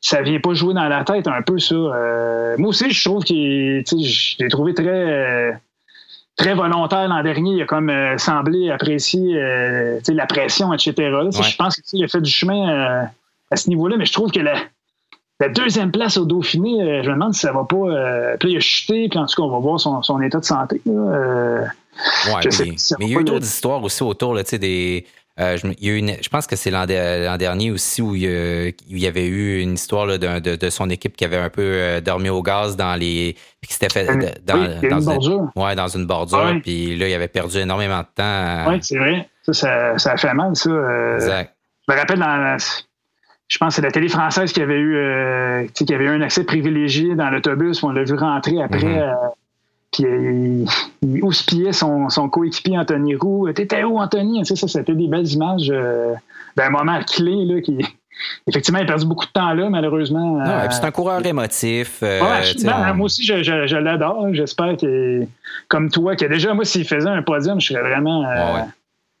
[0.00, 1.74] ça vient pas jouer dans la tête un peu ça.
[1.74, 5.60] Euh, moi aussi, je trouve qu'il, je l'ai trouvé très
[6.36, 7.52] très volontaire l'an dernier.
[7.52, 10.92] Il a comme euh, semblé apprécier euh, la pression, etc.
[10.96, 13.08] Je pense qu'il a fait du chemin
[13.50, 14.54] à ce niveau-là, mais je trouve que la,
[15.54, 18.36] deuxième place au Dauphiné, je me demande si ça va pas.
[18.38, 20.80] puis il a chuté, puis en tout cas, on va voir son, état de santé.
[20.86, 21.64] ouais,
[22.98, 25.06] mais, il y a eu d'autres histoires aussi autour là, des
[25.38, 28.72] euh, je, il y a une, je pense que c'est l'an, dernier aussi où il,
[28.88, 32.00] y avait eu une histoire là, de, de, son équipe qui avait un peu euh,
[32.00, 33.36] dormi au gaz dans les.
[33.60, 34.06] Puis qui s'était fait.
[34.46, 35.50] Dans, une bordure.
[35.54, 36.58] ouais, dans une bordure.
[36.62, 38.70] Puis là, il avait perdu énormément de temps.
[38.70, 39.28] Oui, c'est vrai.
[39.42, 40.70] Ça, ça, a fait mal, ça.
[40.70, 41.54] Euh, exact.
[41.86, 42.56] Je me rappelle dans.
[43.48, 46.44] Je pense que c'est la télé française qui avait eu, qui avait eu un accès
[46.44, 47.82] privilégié dans l'autobus.
[47.82, 48.80] On l'a vu rentrer après.
[48.80, 49.30] Mm-hmm.
[49.92, 50.66] Puis il,
[51.02, 53.50] il houspillait son, son coéquipier Anthony Roux.
[53.52, 54.44] T'étais où, Anthony?
[54.44, 56.14] ça, c'était des belles images euh,
[56.56, 57.78] d'un moment clé là, qui.
[58.46, 60.42] Effectivement, il a perdu beaucoup de temps là, malheureusement.
[60.70, 61.98] c'est un coureur émotif.
[62.02, 62.20] Euh,
[62.94, 64.28] moi aussi, je, l'adore.
[64.32, 65.26] J'espère que,
[65.68, 68.24] comme toi, que déjà, moi, s'il faisait un podium, je serais vraiment.
[68.24, 68.62] Euh,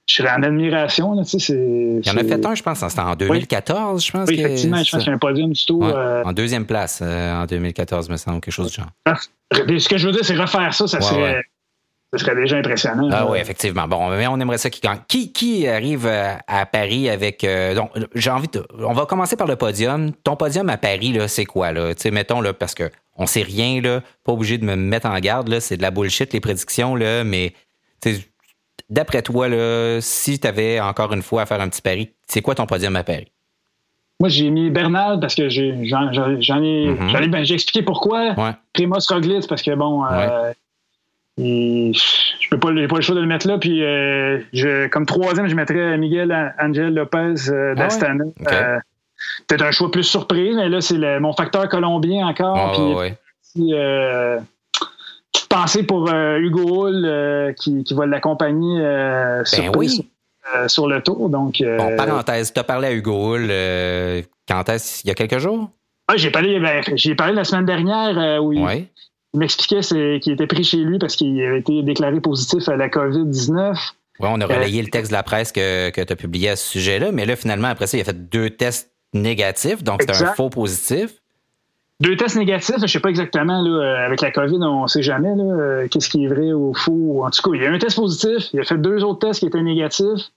[0.08, 1.14] je serais en admiration.
[1.14, 4.12] Là, tu sais, il y en a fait un, je pense, c'était en 2014, je
[4.12, 4.28] pense.
[4.28, 5.82] Oui, effectivement, je pense qu'il y a un podium du tout.
[5.82, 8.90] En deuxième place, en 2014, me semble, quelque chose du genre.
[9.04, 9.16] Ah,
[9.52, 11.42] ce que je veux dire, c'est refaire ça, ça serait.
[12.14, 13.08] serait déjà impressionnant.
[13.12, 13.86] Ah oui, effectivement.
[13.86, 15.00] Bon, mais on aimerait ça qui gagne.
[15.08, 17.44] Qui, qui arrive euh, à Paris avec.
[17.44, 18.66] Euh, donc, j'ai envie de.
[18.78, 20.12] On va commencer par le podium.
[20.24, 21.94] Ton podium à Paris, là, c'est quoi, là?
[21.94, 24.02] Tu sais, mettons, là, parce que on sait rien, là.
[24.24, 25.60] Pas obligé de me mettre en garde, là.
[25.60, 27.24] C'est de la bullshit, les prédictions, là.
[27.24, 27.52] Mais,
[28.90, 32.42] d'après toi, là, si tu avais encore une fois à faire un petit pari, c'est
[32.42, 33.30] quoi ton podium à Paris?
[34.20, 37.30] Moi, j'ai mis Bernal parce que j'en ai, mhm.
[37.30, 38.32] ben, j'ai expliqué pourquoi.
[38.32, 38.52] Ouais.
[38.72, 40.52] Primoz Roglic parce que bon, euh,
[41.36, 43.58] je peux pas, pas le choix de le mettre là.
[43.58, 48.24] Puis euh, je, comme troisième, je mettrais Miguel Angel Lopez euh, ah d'Astana.
[49.48, 52.56] Peut-être un choix plus surprise, mais là, c'est mon facteur colombien encore.
[52.56, 53.12] Ah,
[53.54, 53.74] puis,
[55.48, 59.44] pensée pour Hugo Hull qui, qui, va l'accompagner ben
[59.76, 60.06] oui.
[60.54, 61.28] Euh, sur le tour.
[61.28, 65.02] Donc, euh, bon, parenthèse, tu as parlé à Hugo Hull euh, quand est-ce?
[65.02, 65.70] Il y a quelques jours?
[66.08, 68.60] Oui, j'ai parlé, ben, j'ai parlé la semaine dernière où il,
[69.34, 69.80] il m'expliquait
[70.20, 73.74] qu'il était pris chez lui parce qu'il avait été déclaré positif à la COVID-19.
[74.20, 76.56] Oui, on a relayé le texte de la presse que, que tu as publié à
[76.56, 80.22] ce sujet-là, mais là, finalement, après ça, il a fait deux tests négatifs, donc c'est
[80.22, 81.10] un faux positif.
[82.00, 85.02] Deux tests négatifs, je ne sais pas exactement, là, avec la COVID, on ne sait
[85.02, 87.24] jamais euh, qu'est-ce qui est vrai ou faux.
[87.24, 89.40] En tout cas, il y a un test positif, il a fait deux autres tests
[89.40, 90.30] qui étaient négatifs,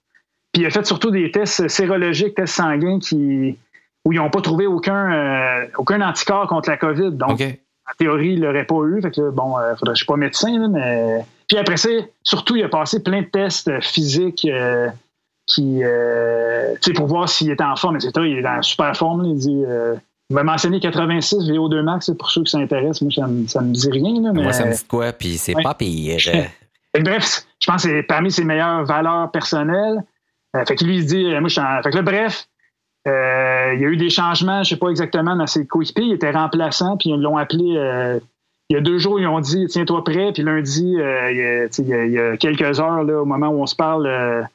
[0.53, 3.57] puis il a fait surtout des tests sérologiques, tests sanguins, qui,
[4.05, 7.11] où ils n'ont pas trouvé aucun, euh, aucun anticorps contre la COVID.
[7.11, 9.01] Donc, en théorie, il l'aurait pas eu.
[9.01, 11.25] Fait que, bon, euh, faudrait, je suis pas médecin, mais.
[11.49, 11.89] Puis après ça,
[12.23, 14.47] surtout, il a passé plein de tests physiques
[15.45, 15.81] qui,
[16.95, 18.11] pour voir s'il était en forme, etc.
[18.19, 19.25] Il est en super forme.
[19.25, 19.65] il dit
[20.29, 23.01] il va mentionner 86 VO2 max, pour ceux qui s'intéressent.
[23.01, 23.11] Moi,
[23.47, 24.31] ça me, me dit rien.
[24.33, 24.43] mais...
[24.43, 26.17] Moi, ça me dit quoi, puis c'est pas pire.
[26.99, 30.03] bref, je pense que c'est parmi ses meilleures valeurs personnelles.
[30.55, 31.81] Euh, fait que lui, il dit, euh, moi, je suis en...
[31.81, 32.47] Fait que là, bref,
[33.07, 36.05] euh, il y a eu des changements, je sais pas exactement, dans ses coéquipiers.
[36.05, 38.21] Il était remplaçant, puis ils l'ont appelé.
[38.69, 40.31] il y a deux jours, ils ont dit, tiens-toi prêt.
[40.31, 41.69] Puis lundi, il
[42.11, 44.47] y, a, quelques heures, là, au moment où on se parle,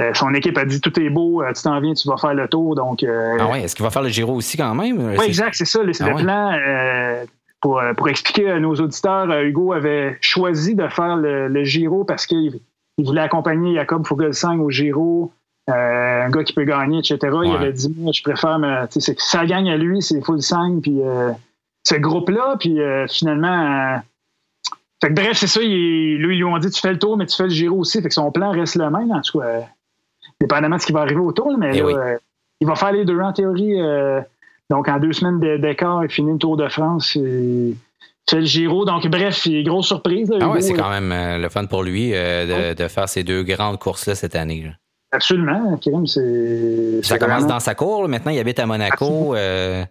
[0.00, 2.32] euh, son équipe a dit tout est beau, euh, tu t'en viens, tu vas faire
[2.32, 2.74] le tour.
[2.74, 5.16] Donc, euh, ah ouais, est-ce qu'il va faire le Giro aussi quand même?
[5.18, 5.80] Oui, exact, c'est ça.
[5.92, 7.26] C'est le ah plan.
[7.60, 12.58] Pour, pour, expliquer à nos auditeurs, Hugo avait choisi de faire le, Giro parce qu'il
[12.98, 15.30] voulait accompagner Jacob Fogelsang au Giro,
[15.68, 17.18] un gars qui peut gagner, etc.
[17.44, 18.58] Il avait dit Moi, je préfère,
[19.18, 21.02] ça gagne à lui, c'est Fogelsang, puis
[21.84, 22.78] ce groupe-là, puis
[23.08, 24.00] finalement.
[25.02, 25.60] bref, c'est ça.
[25.60, 28.02] lui, ils lui ont dit tu fais le tour, mais tu fais le Giro aussi.
[28.02, 29.12] Fait que son plan reste le même.
[29.12, 29.68] En tout cas,
[30.42, 32.18] dépendamment de ce qui va arriver autour, mais eh euh,
[32.60, 33.80] il va faire les deux en théorie.
[33.80, 34.20] Euh,
[34.68, 37.16] donc, en deux semaines d'écart, il finit le Tour de France.
[37.16, 37.74] Et
[38.28, 38.84] fait le Giro.
[38.84, 40.32] Donc, bref, grosse surprise.
[40.40, 43.78] ah ouais, c'est quand même euh, le fun pour lui de, faire ces deux grandes
[43.78, 44.70] courses-là cette année.
[45.12, 47.02] Absolument, c'est.
[47.02, 48.08] Ça commence dans sa cour.
[48.08, 49.34] Maintenant, il habite à Monaco.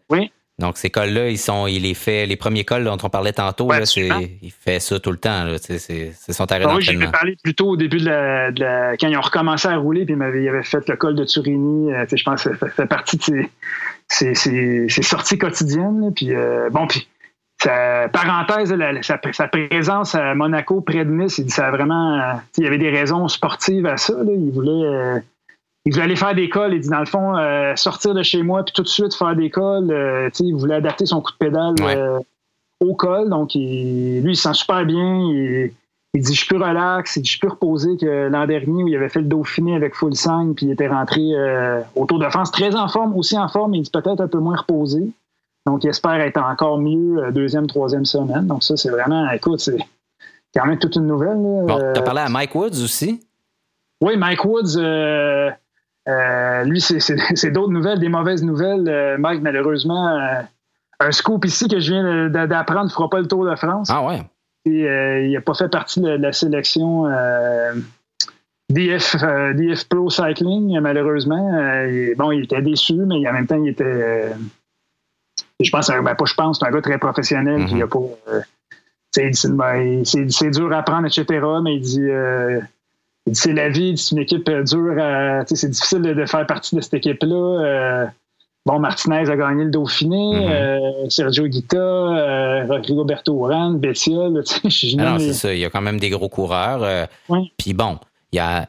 [0.09, 0.31] oui.
[0.61, 3.69] Donc, ces cols-là, ils sont, il les fait, les premiers cols dont on parlait tantôt,
[3.73, 5.47] il fait ça tout le temps.
[5.59, 9.07] C'est son taré ah, Oui, j'en ai parlé plus tôt au début de la, quand
[9.07, 11.91] ils ont recommencé à rouler, puis ils avaient, fait le col de Turini.
[11.93, 13.45] Euh, je pense que ça fait partie de
[14.07, 16.13] ses, sorties quotidiennes.
[16.15, 17.07] Puis, euh, bon, puis,
[17.61, 22.19] sa parenthèse, sa, présence à Monaco près de Nice, il dit ça vraiment.
[22.19, 24.13] Euh, il y avait des raisons sportives à ça.
[24.27, 25.21] Il voulait
[25.85, 26.73] il voulait aller faire des cols.
[26.73, 29.35] Il dit, dans le fond, euh, sortir de chez moi puis tout de suite faire
[29.35, 29.91] des cols.
[29.91, 32.19] Euh, il voulait adapter son coup de pédale euh,
[32.79, 33.29] au col.
[33.29, 35.19] Donc, lui, il se sent super bien.
[36.13, 37.15] Il, dit, je suis plus relax.
[37.15, 39.75] Il dit, je suis plus reposé que l'an dernier où il avait fait le Dauphiné
[39.75, 41.21] avec full sang puis il était rentré
[41.95, 43.73] au Tour de France très en forme, aussi en forme.
[43.73, 45.03] Il dit peut-être un peu moins reposé.
[45.65, 48.45] Donc, il espère être encore mieux deuxième, troisième semaine.
[48.45, 49.77] Donc, ça, c'est vraiment, écoute, c'est
[50.55, 51.37] quand même toute une nouvelle.
[51.37, 53.21] Bon, tu as parlé à Mike Woods aussi?
[54.01, 55.51] Oui, Mike Woods, euh,
[56.07, 58.87] lui, c'est d'autres nouvelles, des mauvaises nouvelles.
[58.87, 60.41] Euh, Mike, malheureusement, euh,
[60.99, 63.89] un scoop ici que je viens d'apprendre ne fera pas le Tour de France.
[63.91, 64.21] Ah ouais.
[64.65, 67.05] Et, il n'a pas fait partie de, la sélection
[68.69, 69.15] DF,
[69.55, 71.51] DF Pro Cycling, malheureusement.
[72.15, 74.31] bon, il était déçu, mais en même temps, il était.
[75.59, 77.99] je pense, ben, pas je pense, c'est un gars très professionnel qui a pas.
[79.11, 81.25] c'est dur à apprendre, etc.
[81.63, 82.07] Mais il dit
[83.31, 84.95] c'est la vie, c'est une équipe euh, dure.
[85.47, 87.35] c'est difficile de, faire partie de cette équipe-là.
[87.35, 88.05] Euh,
[88.65, 90.79] bon, Martinez a gagné le Dauphiné, euh,
[91.09, 94.43] Sergio Guita, Rodrigo Berto Bettiol.
[94.99, 95.53] Ah c'est ça.
[95.53, 97.07] Il y a quand même des gros coureurs.
[97.57, 97.99] Puis bon,
[98.31, 98.67] il y a.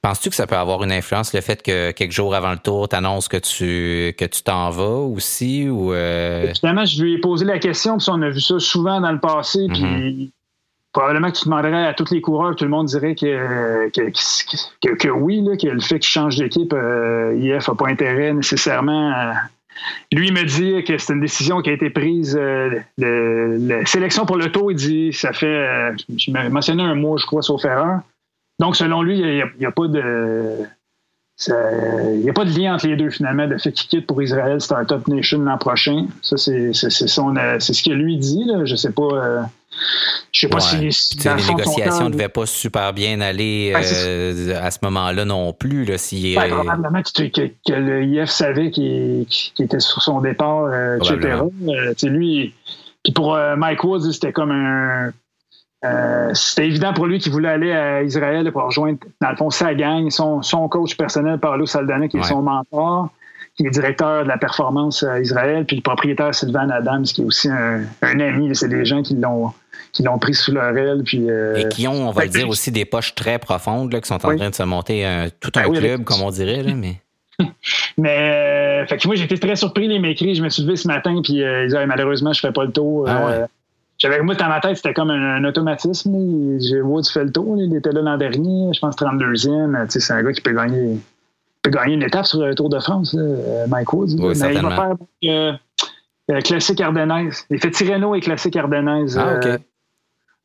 [0.00, 2.88] Penses-tu que ça peut avoir une influence le fait que quelques jours avant le tour,
[2.88, 5.92] tu annonces que tu que tu t'en vas aussi ou
[6.54, 9.18] Finalement, je lui ai posé la question parce qu'on a vu ça souvent dans le
[9.18, 9.66] passé.
[9.68, 10.30] Puis mm-hmm
[10.98, 15.40] probablement que tu demanderais à tous les coureurs, tout le monde dirait que, que, oui,
[15.42, 19.32] là, que le fait qu'il change d'équipe, euh, IF n'a pas intérêt nécessairement.
[20.12, 22.36] Lui, il me dit que c'est une décision qui a été prise.
[22.36, 27.16] Euh, la sélection pour le tour, il dit, ça fait, euh, je mentionné un mois,
[27.16, 28.00] je crois, sauf erreur.
[28.58, 30.64] Donc, selon lui, il n'y a, pas de.
[31.48, 35.06] A pas de lien entre les deux, finalement, le fait qu'il quitte pour Israël Startup
[35.06, 36.06] Nation l'an prochain.
[36.22, 38.50] Ça, c'est ce que lui dit.
[38.64, 39.48] Je ne sais pas.
[40.32, 40.90] Je sais pas si, les
[41.48, 45.84] négociations ne devaient pas super bien aller euh, à ce moment-là non plus.
[45.84, 49.26] Là, si, probablement que, le IF savait qu'il
[49.58, 51.40] était sur son départ, euh, etc.
[51.68, 52.54] Euh, lui,
[53.02, 55.12] puis pour Mike Woods, c'était comme un.
[56.34, 59.74] c'était évident pour lui qu'il voulait aller à Israël pour rejoindre, dans le fond, sa
[59.74, 63.08] gang, son, son coach personnel, Paolo Saldana, qui est son mentor
[63.58, 67.24] qui est directeur de la performance à Israël, puis le propriétaire Sylvain Adams, qui est
[67.24, 68.54] aussi un, un ami.
[68.54, 69.52] C'est des gens qui l'ont
[69.92, 71.02] qui l'ont pris sous leur aile.
[71.04, 74.08] Puis, euh, Et qui ont, on va dire, aussi des poches très profondes, là, qui
[74.08, 76.62] sont en train de se monter un, tout un ben club, comme on dirait.
[76.62, 77.00] Là, mais
[77.96, 80.34] mais euh, fait que moi, j'étais très surpris, les m'écrits.
[80.34, 82.72] Je me suis levé ce matin, puis euh, ils disaient malheureusement, je fais pas le
[82.72, 83.08] tour.
[83.08, 83.46] Ah
[83.98, 86.14] j'avais moi dans ma tête, c'était comme un, automatisme.
[86.60, 89.86] J'ai Woods fait le tour, il était là l'an dernier, je pense 32e.
[89.88, 91.00] C'est un gars qui peut gagner,
[91.70, 93.16] peut gagner une étape sur le Tour de France,
[93.68, 94.16] Mike Woods.
[94.18, 94.94] Oui, Mais il va faire
[96.30, 97.46] euh, classique ardennaise.
[97.50, 99.18] Il fait Tirreno et classique ardennaise.
[99.18, 99.60] Ah, OK.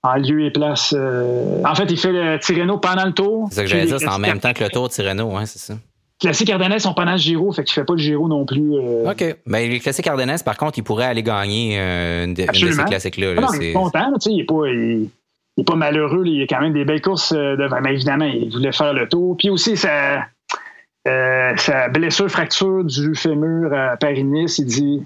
[0.04, 0.94] en lieu et place.
[0.94, 3.48] en fait, il fait le Tirreno pendant le tour.
[3.50, 5.46] C'est ça que j'allais dire, c'est en même temps que le tour de Tirreno, hein,
[5.46, 5.76] c'est ça.
[6.24, 8.76] Classique Ardennes sont pendant le Giro, fait qu'il fait pas le Giro non plus.
[8.76, 9.12] Euh...
[9.12, 9.36] OK.
[9.46, 12.72] Mais les classiques Ardennes, par contre, il pourrait aller gagner euh, une, de, une, de,
[12.72, 13.34] ces classiques-là.
[13.34, 14.68] Là, il est content, il est pas.
[14.68, 15.10] Il,
[15.58, 17.82] il est pas malheureux, il y a quand même des belles courses euh, devant.
[17.82, 19.36] Mais évidemment, il voulait faire le tour.
[19.38, 20.26] Puis aussi, sa,
[21.08, 25.04] euh, sa blessure, fracture du fémur à Paris-Nice, il dit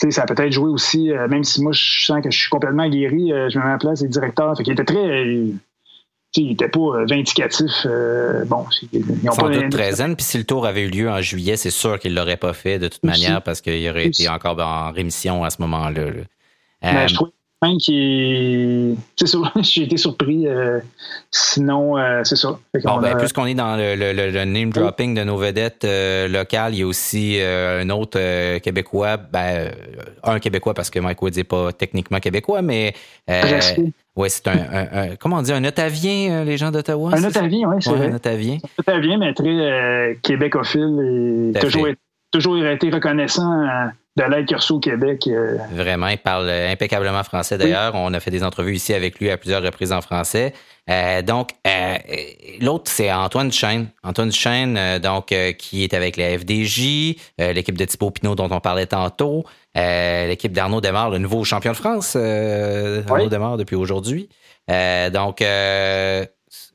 [0.00, 2.48] sais, ça a peut-être joué aussi, euh, même si moi je sens que je suis
[2.48, 4.56] complètement guéri, euh, je me mets en place des directeurs.
[4.56, 5.26] Fait qu'il était très.
[6.36, 7.86] il n'était pas vindicatif.
[8.46, 10.14] Bon, ils ont Sans pas doute très zen.
[10.14, 12.52] Puis si le tour avait eu lieu en juillet, c'est sûr qu'il ne l'aurait pas
[12.52, 16.04] fait de toute manière parce qu'il aurait été encore en rémission à ce moment-là.
[16.04, 16.22] Là.
[16.82, 17.30] Ben, je trouve
[17.76, 18.96] qui
[19.62, 20.46] j'ai été surpris.
[20.46, 20.80] Euh,
[21.30, 22.58] sinon, euh, c'est ça.
[22.84, 26.82] Bon, ben, Puisqu'on est dans le, name dropping de nos vedettes euh, locales, il y
[26.82, 29.72] a aussi un autre Québécois, ben,
[30.22, 32.94] un Québécois parce que Mike Woods n'est pas techniquement Québécois, mais
[34.16, 37.10] oui, c'est un, comment on dit, un Ottavien, les gens d'Ottawa?
[37.14, 38.10] Un Ottavien, oui, c'est vrai.
[38.10, 38.54] Un Ottavien.
[38.54, 41.88] Un Ottavien, mais très québécophile et toujours,
[42.30, 45.26] toujours été reconnaissant de l'aide qu'il au Québec.
[45.26, 45.58] Euh.
[45.72, 47.94] Vraiment, il parle impeccablement français d'ailleurs.
[47.94, 50.54] On a fait des entrevues ici avec lui à plusieurs reprises en français.
[50.88, 51.96] Euh, donc, euh,
[52.60, 53.88] l'autre, c'est Antoine Duchesne.
[54.02, 58.86] Antoine Duchesne, donc, qui est avec la FDJ, l'équipe de Thibaut Pinot dont on parlait
[58.86, 64.28] tantôt, l'équipe d'Arnaud Demar, le nouveau champion de France, Arnaud Demar depuis aujourd'hui.
[64.68, 65.42] donc,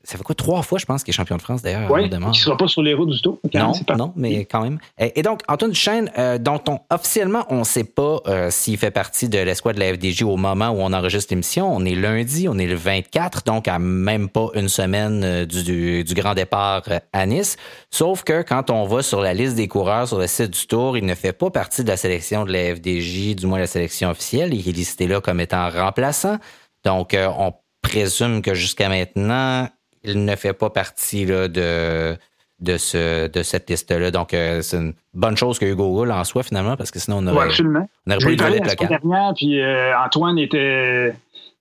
[0.04, 1.88] ça fait quoi trois fois, je pense, qu'il est champion de France d'ailleurs.
[1.90, 3.38] Oui, il ne sera pas sur les routes du tout.
[3.54, 4.78] Non, non, mais quand même.
[4.98, 8.90] Et, donc, Antoine Duchesne, euh, dont on, officiellement, on ne sait pas euh, s'il fait
[8.90, 11.72] partie de l'escouade de la FDJ au moment où on enregistre l'émission.
[11.72, 16.02] On est lundi, on est le 24, donc à même pas une semaine euh, du,
[16.02, 17.56] du, grand départ à Nice.
[17.90, 20.96] Sauf que quand on va sur la liste des coureurs sur le site du Tour,
[20.96, 24.10] il ne fait pas partie de la sélection de la FDJ, du moins la sélection
[24.10, 24.52] officielle.
[24.52, 26.38] Il est listé là comme étant remplaçant.
[26.84, 29.68] Donc, on présume que jusqu'à maintenant,
[30.04, 32.16] il ne fait pas partie là, de,
[32.60, 34.10] de, ce, de cette liste-là.
[34.10, 37.18] Donc, euh, c'est une bonne chose que Hugo roule en soi, finalement, parce que sinon,
[37.18, 37.88] on aurait, absolument.
[38.06, 41.14] on aurait pas eu de la dernière, puis euh, Antoine était...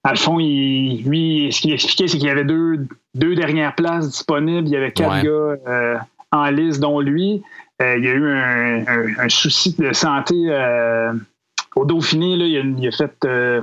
[0.03, 3.75] À le fond, il, lui, ce qu'il expliquait, c'est qu'il y avait deux, deux dernières
[3.75, 4.67] places disponibles.
[4.67, 5.95] Il y avait quatre gars euh,
[6.31, 7.43] en liste, dont lui.
[7.79, 8.83] il y a eu un,
[9.19, 10.33] un, souci de santé
[11.75, 12.35] au Dauphiné.
[12.35, 13.13] Là, il, a, fait...
[13.21, 13.61] je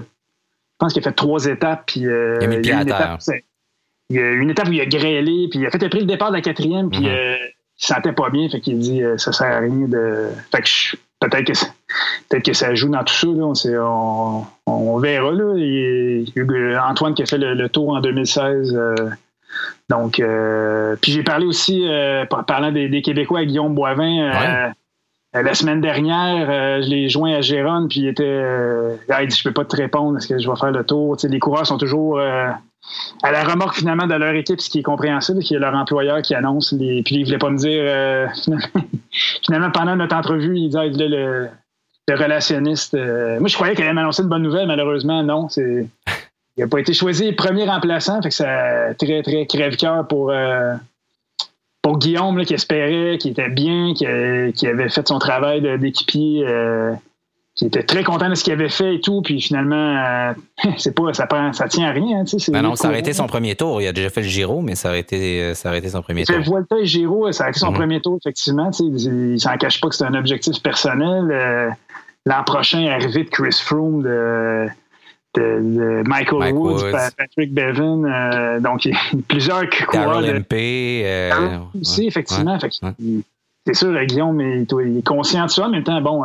[0.79, 1.87] pense qu'il a fait trois étapes.
[1.87, 3.19] Puis, il a mis le pied à terre
[4.11, 5.89] il y a une étape où il a grêlé, puis il a fait, il a
[5.89, 7.09] pris le départ de la quatrième, puis mm -hmm.
[7.09, 7.37] euh,
[7.81, 10.29] il sentait pas bien, fait qu'il dit euh, ça sert à rien de.
[10.51, 11.53] Fait que peut-être que
[12.29, 15.55] peut-être que ça joue dans tout ça, là, on, on, on verra là.
[15.57, 18.75] Il, il, Antoine qui a fait le, le tour en 2016.
[18.75, 18.95] Euh,
[19.89, 24.31] donc, euh, puis j'ai parlé aussi, euh, parlant des, des, Québécois, à Guillaume Boivin.
[24.31, 25.43] Ouais.
[25.43, 28.43] La semaine dernière, je l'ai joint à Gérone, puis il était.
[29.11, 31.17] Ah, il dit Je peux pas te répondre, est-ce que je vais faire le tour?
[31.23, 32.19] les coureurs sont toujours
[33.23, 36.23] à la remorque finalement de leur équipe, ce qui est compréhensible, qui est leur employeur
[36.23, 37.03] qui annonce les.
[37.03, 38.27] Puis il voulait pas me dire euh,
[39.45, 41.49] finalement pendant notre entrevue, il disait le,
[42.09, 42.95] relationniste.
[42.95, 45.49] Euh, moi je croyais qu'elle allait m'annoncer une bonne nouvelle, malheureusement, non.
[45.57, 45.89] Il
[46.59, 50.75] n'a pas été choisi premier remplaçant, fait que c'est très, très crève-cœur pour, euh,
[51.83, 54.07] pour Guillaume qui espérait, qui était bien, qui,
[54.55, 56.45] qui avait fait son travail d'équipier
[57.59, 60.33] qui était très content de ce qu'il avait fait et tout, puis finalement, euh,
[60.79, 62.25] c'est pas, ça, prend, ça tient à rien.
[62.25, 63.83] Tu sais, ben non, ça aurait été son premier tour.
[63.83, 66.01] Il a déjà fait le Giro, mais ça aurait été, euh, ça aurait été son
[66.01, 66.37] premier tour.
[66.41, 67.77] Vuelta et Giro, ça aurait été son mm -hmm.
[67.77, 68.71] premier tour, effectivement.
[68.71, 71.31] Tu sais, il s'en cache pas que c'est un objectif personnel.
[71.31, 71.69] Euh,
[72.27, 74.67] L'an prochain, arrivé de Chris Froome, de,
[75.35, 80.21] de, de Michael Mike Woods, Woods, Patrick Bevan, euh, donc il y a plusieurs coureurs.
[80.21, 80.55] Darryl MP.
[81.81, 82.59] Aussi, effectivement.
[82.59, 83.23] Ouais, ouais.
[83.67, 85.67] C'est sûr, Guillaume, il, il, est conscient de ça.
[85.67, 86.23] En même temps, bon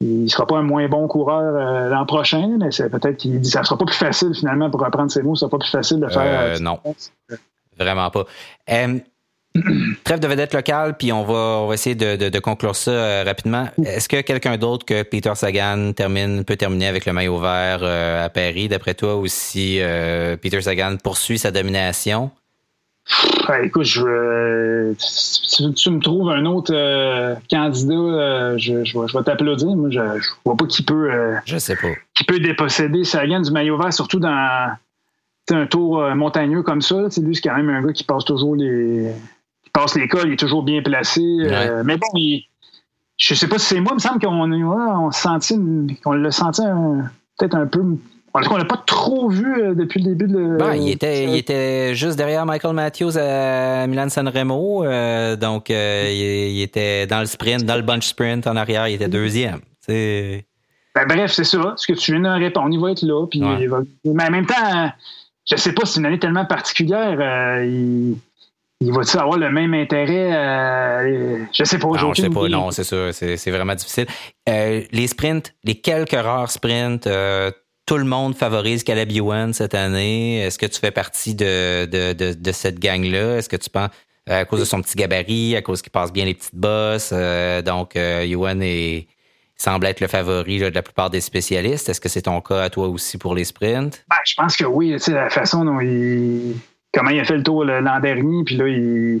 [0.00, 3.38] il ne sera pas un moins bon coureur euh, l'an prochain, mais c'est peut-être qu'il
[3.38, 5.58] dit ça ne sera pas plus facile finalement pour reprendre ses mots, ce sera pas
[5.58, 6.22] plus facile de faire.
[6.22, 6.80] Euh, non.
[7.78, 8.24] Vraiment pas.
[8.70, 8.98] Euh,
[10.04, 12.90] trêve de vedette locale, puis on va, on va essayer de, de, de conclure ça
[12.90, 13.68] euh, rapidement.
[13.84, 18.28] Est-ce que quelqu'un d'autre que Peter Sagan termine, peut terminer avec le maillot vert à
[18.30, 19.80] Paris, d'après toi, ou si
[20.40, 22.30] Peter Sagan poursuit sa domination?
[23.48, 28.92] Ouais, écoute, je, euh, si tu me trouves un autre euh, candidat, euh, je, je,
[29.06, 29.68] je, vais t'applaudir.
[29.68, 31.10] Moi, je, je vois pas qui peut.
[31.10, 31.88] Euh, je sais pas.
[32.14, 34.76] Qui peut déposséder Sagan du maillot vert, surtout dans
[35.50, 37.08] un tour montagneux comme ça.
[37.20, 39.10] Lui, c'est quand même un gars qui passe toujours les.
[39.64, 41.20] qui passe l'école, il est toujours bien placé.
[41.20, 41.82] Ouais.
[41.84, 42.46] mais bon, il,
[43.18, 46.62] je sais pas si c'est moi, il me semble qu'on on, on, qu'on l'a senti
[47.38, 47.82] peut-être un peu
[48.34, 50.56] on l'a pas trop vu euh, depuis le début de.
[50.58, 54.84] Ben, il, était, il était juste derrière Michael Matthews à Milan San Remo.
[54.84, 58.94] Euh, donc, euh, il, était dans le sprint, dans le bunch sprint en arrière, il
[58.94, 59.60] était deuxième.
[59.88, 61.74] Ben, bref, c'est ça.
[61.76, 63.26] Ce que tu viens de répondre, il va être là.
[63.26, 64.92] Puis Mais en même temps,
[65.48, 67.62] je sais pas, c'est une année tellement particulière.
[67.62, 68.16] il
[68.82, 70.34] il va-tu avoir le même intérêt?
[70.34, 71.88] Euh, je sais pas.
[71.88, 72.48] Non, je sais pas.
[72.48, 73.10] Non, c'est sûr.
[73.12, 74.06] C'est vraiment difficile.
[74.48, 77.50] Euh, les sprints, les quelques rares sprints, euh,
[77.90, 80.38] tout le monde favorise Caleb Ewan cette année.
[80.42, 83.38] Est-ce que tu fais partie de, de, de, cette gang-là?
[83.38, 83.90] Est-ce que tu penses
[84.28, 87.12] à cause de son petit gabarit, à cause qu'il passe bien les petites bosses?
[87.64, 89.08] donc, Ewan est,
[89.56, 91.88] semble être le favori de la plupart des spécialistes.
[91.88, 94.04] Est-ce que c'est ton cas à toi aussi pour les sprints?
[94.08, 94.92] Ben, je pense que oui.
[94.92, 96.54] Tu sais, la façon dont il
[96.94, 99.20] comment il a fait le tour l'an dernier, puis là, il,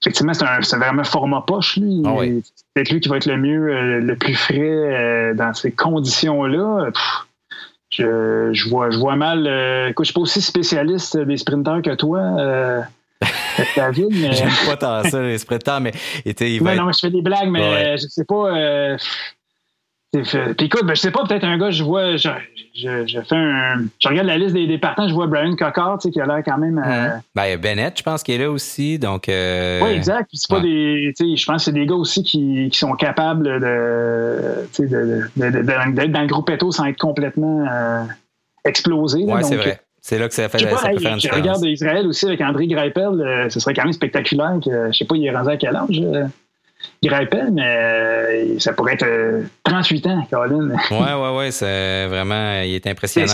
[0.00, 2.00] effectivement, c'est vraiment format poche, lui.
[2.06, 5.52] Ah c'est peut-être lui qui va être le mieux, euh, le plus frais euh, dans
[5.52, 6.92] ces conditions-là.
[7.96, 9.46] Je, je, vois, je vois mal.
[9.46, 12.20] Euh, écoute, je suis pas aussi spécialiste des sprinteurs que toi.
[13.76, 14.32] David, mais...
[14.32, 15.92] J'aime pas tant ça, les sprinteurs, mais
[16.24, 18.96] il va non, je fais des blagues, mais je sais pas.
[20.22, 22.28] Puis écoute, ben, je sais pas, peut-être un gars, je vois, je,
[22.74, 23.84] je, fais un.
[23.98, 26.26] Je regarde la liste des, des partants, je vois Brian Cockard, tu sais, qui a
[26.26, 26.82] l'air quand même.
[26.84, 28.98] Euh, ben, Bennett, je pense qu'il est là aussi.
[28.98, 29.80] Donc, euh...
[29.82, 30.28] Oui, exact.
[30.32, 31.12] c'est pas des.
[31.16, 34.86] Tu sais, je pense que c'est des gars aussi qui, qui sont capables de, tu
[34.86, 38.04] sais, de, d'être dans le groupe Eto sans être complètement euh,
[38.64, 39.24] explosé.
[39.26, 39.80] Oui, c'est vrai.
[40.00, 42.66] C'est là que ça fait, ça peut faire une Je regarde Israël aussi avec André
[42.66, 44.58] Greipel, euh, ce serait quand même spectaculaire.
[44.62, 46.02] Que, je sais pas, il est rendu à quel âge?
[47.10, 49.06] Rappelle, mais euh, ça pourrait être
[49.64, 50.70] 38 euh, ans, Colin.
[50.90, 53.26] Oui, oui, oui, c'est vraiment, il est impressionnant.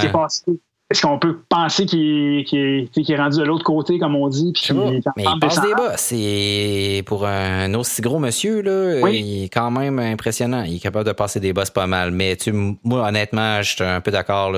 [0.91, 4.53] Est-ce qu'on peut penser qu'il est, rendu de l'autre côté, comme on dit?
[4.53, 5.97] Puis mais il passe des bas.
[5.97, 10.65] C'est pour un aussi gros monsieur, là, il est quand même impressionnant.
[10.65, 12.11] Il est capable de passer des bosses pas mal.
[12.11, 14.53] Mais tu, moi, honnêtement, je suis un peu d'accord.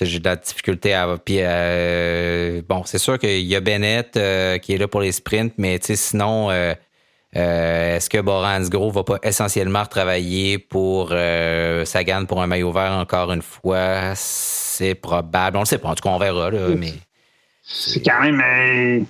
[0.00, 1.16] J'ai de la difficulté à.
[1.24, 4.18] Puis, euh, bon, c'est sûr qu'il y a Bennett
[4.62, 6.74] qui est là pour les sprints, mais sinon, euh,
[7.32, 12.92] est-ce que Boran Gros va pas essentiellement retravailler pour euh, Sagan pour un maillot vert
[12.92, 14.14] encore une fois?
[14.14, 15.56] C'est probable.
[15.56, 15.88] On le sait pas.
[15.88, 16.50] En tout cas, on verra.
[16.76, 16.94] mais...
[17.62, 18.40] C'est quand même.
[18.40, 19.04] Euh,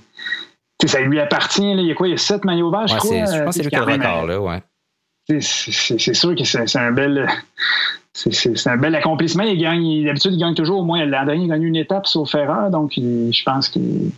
[0.87, 1.63] ça lui appartient.
[1.63, 2.09] Il y a quoi?
[2.09, 3.25] Il y a sept maillots verts, je crois.
[3.25, 4.27] Je pense que c'est lui qui a le record.
[4.27, 4.63] Là, ouais.
[5.29, 7.27] C'est sûr que c'est un bel.
[8.13, 9.45] C'est un bel accomplissement.
[9.45, 11.05] Il gagne, d'habitude, il gagne toujours au moins.
[11.07, 12.71] L'an dernier, il gagne une étape sauf erreur.
[12.71, 14.11] Donc, je pense qu'il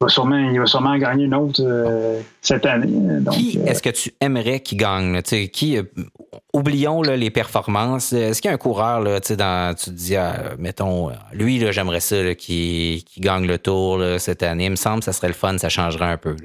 [0.00, 2.92] va sûrement, il va sûrement gagner une autre euh, cette année.
[3.32, 5.22] qui euh, est-ce que tu aimerais qu'il gagne?
[5.22, 5.82] qui, euh,
[6.52, 8.12] oublions les performances.
[8.12, 12.00] Est-ce qu'il y a un coureur, là, dans, tu te dis, ah, mettons, lui, j'aimerais
[12.00, 14.66] ça qui, gagne le tour cette année.
[14.66, 16.36] Il me semble que ça serait le fun, ça changerait un peu.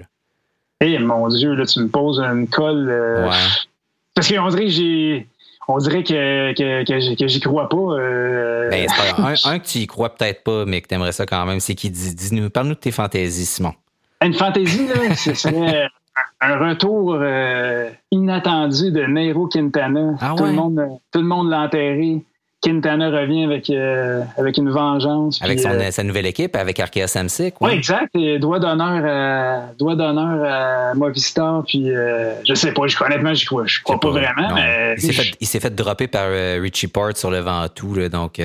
[0.82, 2.88] Eh mon Dieu, là, tu me poses une colle.
[2.88, 3.36] Ouais.
[4.14, 5.28] Parce qu'on dirait que j'ai
[5.70, 7.78] on dirait que, que, que, j'y crois pas.
[7.78, 8.70] Euh...
[8.72, 8.88] Ben,
[9.20, 11.60] un, un, que tu y crois peut-être pas, mais que tu aimerais ça quand même,
[11.60, 13.74] c'est qui dit, dis-nous, parle-nous de tes fantaisies, Simon.
[14.26, 15.88] Une fantaisie, là, ce serait
[16.42, 20.16] un retour euh, inattendu de Nero Quintana.
[20.20, 22.24] Ah tout, le monde, tout le monde l'a enterré.
[22.62, 25.42] Quintana revient avec, euh, avec une vengeance.
[25.42, 27.56] Avec euh, sa nouvelle équipe, avec Arkea Samsic.
[27.62, 28.14] Oui, ouais, exact.
[28.16, 31.64] Et doigt d'honneur à, doigt d'honneur à Movistar.
[31.66, 34.54] Puis, euh, je sais pas, je, honnêtement, je crois, je crois pas, vraiment.
[34.56, 36.30] Mais il s'est fait, fait, dropper par
[36.62, 37.94] Richie Port sur le Ventoux.
[37.94, 38.42] Là, donc,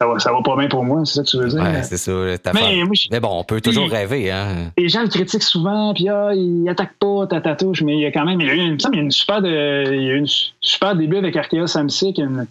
[0.00, 1.62] ça, va, ça va pas bien pour moi, c'est ça que tu veux dire.
[1.62, 2.12] Ouais, c'est ça.
[2.54, 4.30] Mais, mais, bon, on peut toujours rêver.
[4.30, 4.72] Hein.
[4.76, 8.06] Les gens le critiquent souvent, puis ah, il attaque pas, ta touche, mais il y
[8.06, 10.02] a quand même il y a eu, une, il y a une super, de, il
[10.02, 10.26] y a eu une
[10.60, 12.46] super début avec Arkea Samsic, une,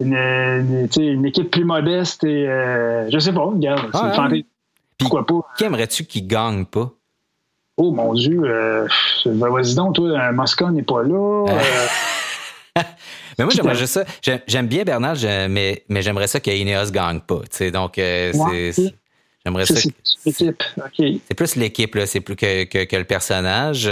[0.00, 3.90] une, une, équipe plus modeste et euh, je sais pas, regarde,
[4.98, 5.40] Pourquoi pas?
[5.56, 6.92] Qui aimerais-tu qui gagne pas?
[7.78, 8.86] Oh mon Dieu, euh,
[9.26, 11.44] vas-y donc, toi, Moscon n'est pas là.
[11.48, 11.78] Euh.
[13.38, 14.04] mais moi, j'aimerais juste ça.
[14.46, 15.16] J'aime bien Bernard,
[15.50, 17.42] mais, mais j'aimerais ça qu'Ineos gagne pas.
[17.70, 18.32] Donc, euh,
[18.72, 18.94] c'est.
[19.44, 19.74] J'aimerais ça.
[20.32, 23.88] C'est plus l'équipe, c'est plus que, que, que, le personnage.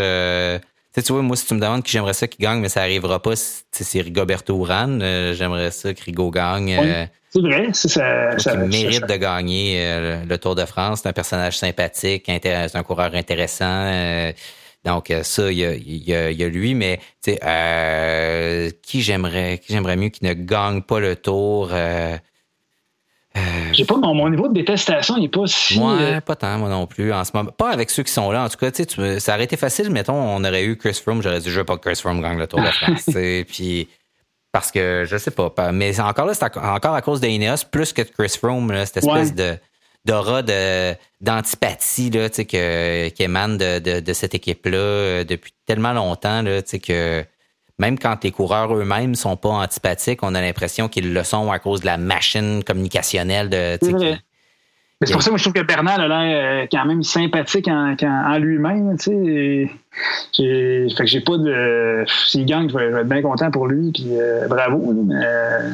[0.97, 2.81] Euh, tu vois, moi, si tu me demandes qui j'aimerais ça qui gagne, mais ça
[2.81, 5.01] n'arrivera pas, c'est Rigoberto Urán.
[5.03, 6.77] Euh, j'aimerais ça que Rigo gagne.
[6.79, 8.39] Euh, c'est vrai, c'est ça.
[8.39, 11.01] ça il mérite de gagner euh, le Tour de France.
[11.03, 14.33] C'est un personnage sympathique, c'est un coureur intéressant.
[14.85, 15.65] donc, ça, il y
[16.15, 21.17] a, y a, lui, mais qui j'aimerais qui j'aimerais mieux qui ne gagne pas le
[21.17, 21.73] Tour?
[23.37, 23.41] Euh,
[23.73, 25.79] J'ai pas mon, niveau de détestation, n'est pas si.
[25.79, 27.13] Moi, euh, pas tant, moi non plus.
[27.13, 28.45] En ce moment, pas avec ceux qui sont là.
[28.45, 29.91] En tout cas, tu sais, ça aurait été facile.
[29.91, 32.39] Mettons, on aurait eu Chris Froome, j'aurais dit je veux pas que Chris Froome gagne
[32.39, 33.11] le Tour de France.
[33.49, 33.89] puis
[34.53, 38.03] parce que je sais pas, mais encore là, c'est encore à cause d'Ineos plus que
[38.03, 39.57] de Chris Froome, cette espèce de
[40.05, 40.43] d'aura
[41.21, 45.53] d'antipathie là, tu sais, que, qui émane de, de, de cette équipe là euh, depuis
[45.67, 47.25] tellement longtemps là, tu sais que
[47.79, 51.59] même quand les coureurs eux-mêmes sont pas antipathiques, on a l'impression qu'ils le sont à
[51.59, 53.79] cause de la machine communicationnelle de.
[55.03, 58.39] C'est pour ça que je trouve que Bernal a l'air euh, quand même sympathique en,
[58.39, 58.97] lui-même.
[58.99, 59.69] Tu
[60.33, 62.05] sais, fait que j'ai pas de.
[62.07, 63.93] S'il gagne, je vais, être bien content pour lui.
[63.93, 64.95] Puis euh, bravo.
[64.95, 65.71] Mais, euh,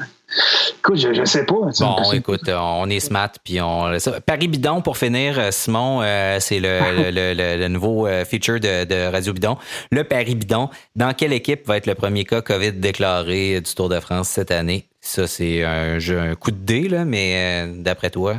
[0.79, 1.55] écoute, je, je sais pas.
[1.55, 3.31] Bon, écoute, on est smart.
[3.45, 3.97] Puis on.
[4.27, 6.03] Paris Bidon pour finir, Simon,
[6.41, 9.57] c'est le, le, nouveau feature de, de, Radio Bidon.
[9.91, 10.71] Le Paris Bidon.
[10.97, 14.51] Dans quelle équipe va être le premier cas COVID déclaré du Tour de France cette
[14.51, 14.87] année?
[15.01, 18.37] Ça, c'est un, un coup de dé, là, mais d'après toi?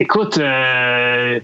[0.00, 1.40] Écoute, euh,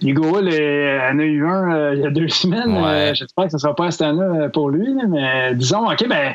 [0.00, 2.74] Hugo Hull en a eu un euh, il y a deux semaines.
[2.78, 6.34] Euh, j'espère que ce ne sera pas cette année pour lui, mais disons, OK, ben,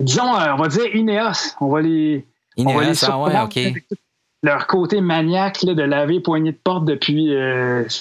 [0.00, 1.54] disons, on va dire Ineos.
[1.60, 2.24] On va les.
[2.56, 3.58] Ineos, ah ouais, OK.
[4.44, 7.34] Leur côté maniaque de laver poignée de porte depuis,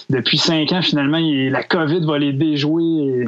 [0.09, 3.27] depuis cinq ans, finalement, la COVID va les déjouer.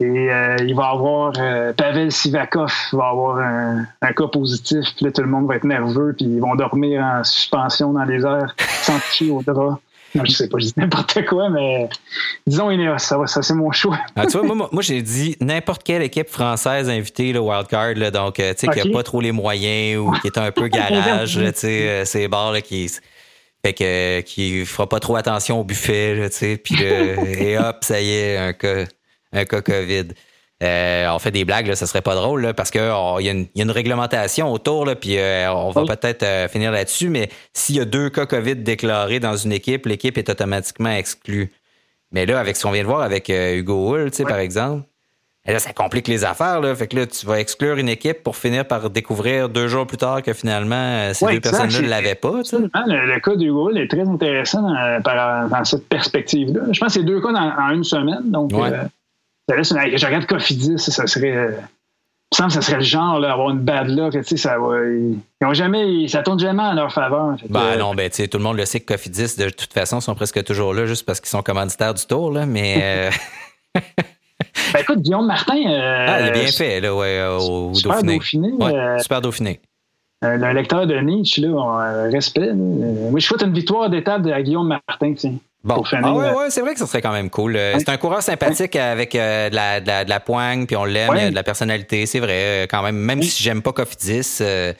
[0.00, 4.86] Et euh, il va avoir euh, Pavel Sivakov va avoir un, cas positif.
[4.96, 6.14] Puis là, tout le monde va être nerveux.
[6.16, 9.78] Puis ils vont dormir en suspension dans les airs sans toucher au drap.
[10.14, 11.88] Non, je sais pas, je dis n'importe quoi, mais
[12.46, 13.98] disons Ineos, ça, ça c'est mon choix.
[14.16, 18.10] Ah, tu vois, moi, moi j'ai dit n'importe quelle équipe française invitée, le wildcard, là,
[18.10, 20.68] donc euh, tu sais, qui n'a pas trop les moyens ou qui est un peu
[20.68, 22.90] garage, tu sais, c'est bars qui.
[23.64, 27.98] Fait que, qui fera pas trop attention au buffet, tu sais, puis et hop, ça
[27.98, 28.84] y est, un cas
[29.34, 30.08] un cas COVID.
[30.64, 33.32] Euh, on fait des blagues, là, ça serait pas drôle parce qu'il oh, y, a
[33.32, 37.80] une réglementation autour, là, puis euh, on va peut-être euh, finir là-dessus, mais s'il y
[37.80, 41.52] a deux cas COVID déclarés dans une équipe, l'équipe est automatiquement exclue.
[42.12, 44.86] Mais là, avec ce qu'on vient de voir avec Hugo Hull, par exemple,
[45.44, 46.60] là, ça complique les affaires.
[46.60, 46.72] Là.
[46.76, 49.96] Fait que là, tu vas exclure une équipe pour finir par découvrir deux jours plus
[49.96, 52.42] tard que finalement, ces deux personnes-là ne l'avaient pas.
[52.52, 56.60] Le, cas d'Hugo Hull est très intéressant dans, cette perspective-là.
[56.70, 58.30] Je pense que c'est deux cas en une semaine.
[58.30, 58.52] Donc,
[59.48, 61.56] je regarde Cofidis, ça serait.
[62.32, 64.12] Il me semble que ça serait le genre d'avoir une bad luck.
[64.12, 67.36] Tu sais, ça va, ils, ont jamais, ça tourne jamais en leur faveur.
[67.48, 70.00] Ben non, ben tu sais, tout le monde le sait que Cofidis, de toute façon,
[70.00, 72.80] sont presque toujours là juste parce qu'ils sont commanditaires du tour, là, mais.
[72.82, 73.10] Euh,
[74.72, 75.54] ben écoute, Guillaume Martin.
[75.54, 78.52] Euh, ah, il a bien fait, là, ouais, au, super Dauphiné.
[78.60, 79.60] Euh, super Dauphiné.
[80.22, 82.52] Un lecteur de Nietzsche, là, respect.
[82.52, 85.36] Moi, je souhaite une victoire d'étape à Guillaume Martin, tiens.
[85.64, 85.82] Bon.
[85.92, 87.56] Ah ouais, ouais, c'est vrai que ce serait quand même cool.
[87.56, 91.10] Euh, c'est un coureur sympathique avec euh, de, la, de, la, poigne, puis on l'aime,
[91.14, 92.96] il a de la personnalité, c'est vrai, euh, quand même.
[92.96, 94.74] Même si j'aime pas Cofidis, euh,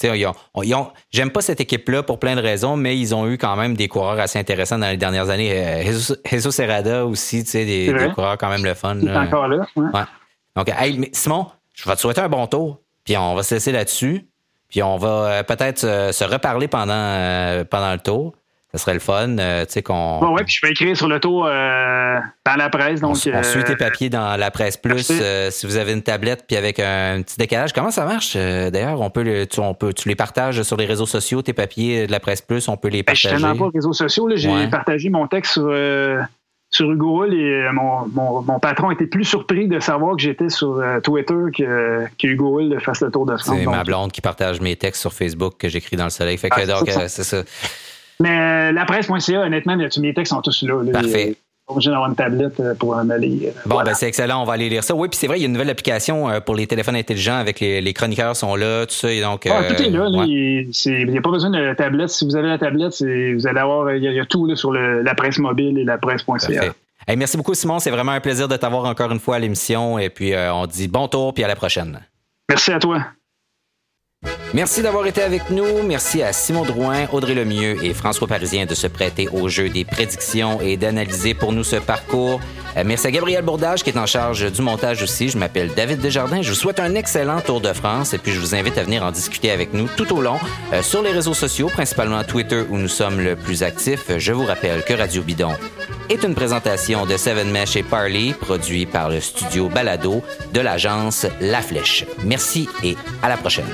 [0.00, 3.88] j'aime pas cette équipe-là pour plein de raisons, mais ils ont eu quand même des
[3.88, 5.82] coureurs assez intéressants dans les dernières années.
[5.84, 8.96] Jesus, Jesus Serrada aussi, tu sais, des, des, coureurs quand même le fun.
[9.00, 9.66] Est encore là.
[9.74, 10.02] Ouais.
[10.54, 13.72] Donc, hey, Simon, je vais te souhaiter un bon tour, puis on va se laisser
[13.72, 14.28] là-dessus,
[14.68, 18.34] puis on va peut-être se reparler pendant, pendant le tour
[18.78, 20.20] ça serait le fun, euh, tu sais, qu'on...
[20.20, 23.10] Bon, ouais, puis je vais écrire sur le tour euh, dans la presse, donc...
[23.10, 25.10] On, suit tes euh, papiers dans la presse plus,
[25.50, 27.72] si vous avez une tablette, puis avec un petit décalage.
[27.72, 29.00] Comment ça marche, d'ailleurs?
[29.00, 32.06] On peut, le, tu, on peut, tu les partages sur les réseaux sociaux, tes papiers
[32.06, 33.30] de la presse plus, on peut les partager?
[33.30, 35.72] Ben, je ne pas aux réseaux sociaux, j'ai partagé mon texte sur...
[36.70, 40.82] sur Hugo et mon, mon, mon, patron était plus surpris de savoir que j'étais sur
[41.02, 43.56] Twitter que, que Hugo Hull fasse le tour de France.
[43.58, 46.36] C'est ma blonde qui partage mes textes sur Facebook que j'écris dans le soleil.
[46.36, 47.42] Fait que, ah, donc, c'est ça.
[48.20, 50.82] Mais euh, la presse.ca, honnêtement, mes textes sont tous là.
[50.92, 51.36] Parfait.
[51.68, 53.52] obligé d'avoir une tablette euh, pour en aller.
[53.54, 54.94] Euh, bon, ben c'est excellent, on va aller lire ça.
[54.94, 57.60] Oui, puis c'est vrai, il y a une nouvelle application pour les téléphones intelligents avec
[57.60, 59.12] les, les chroniqueurs sont là, tout ça.
[59.12, 60.08] Et donc, ah, tout est là.
[60.26, 60.70] Il
[61.10, 62.10] n'y a pas besoin de la tablette.
[62.10, 65.02] Si vous avez la tablette, vous allez avoir, il y, a, tout là, sur le,
[65.02, 66.74] la presse mobile et la presse.ca.
[67.06, 67.78] Hey, merci beaucoup, Simon.
[67.78, 69.98] C'est vraiment un plaisir de t'avoir encore une fois à l'émission.
[69.98, 72.00] Et puis, on dit bon tour, puis à la prochaine.
[72.48, 73.04] Merci à toi.
[74.54, 75.82] Merci d'avoir été avec nous.
[75.84, 79.84] Merci à Simon Drouin, Audrey Lemieux et François Parisien de se prêter au jeu des
[79.84, 82.40] prédictions et d'analyser pour nous ce parcours.
[82.76, 85.28] Euh, merci à Gabriel Bourdage qui est en charge du montage aussi.
[85.28, 86.40] Je m'appelle David Desjardins.
[86.40, 89.04] Je vous souhaite un excellent Tour de France et puis je vous invite à venir
[89.04, 90.38] en discuter avec nous tout au long
[90.72, 94.10] euh, sur les réseaux sociaux, principalement Twitter où nous sommes le plus actifs.
[94.16, 95.52] Je vous rappelle que Radio Bidon
[96.08, 100.22] est une présentation de Seven Mesh et Parley, produit par le studio Balado
[100.54, 102.06] de l'agence La Flèche.
[102.24, 103.66] Merci et à la prochaine.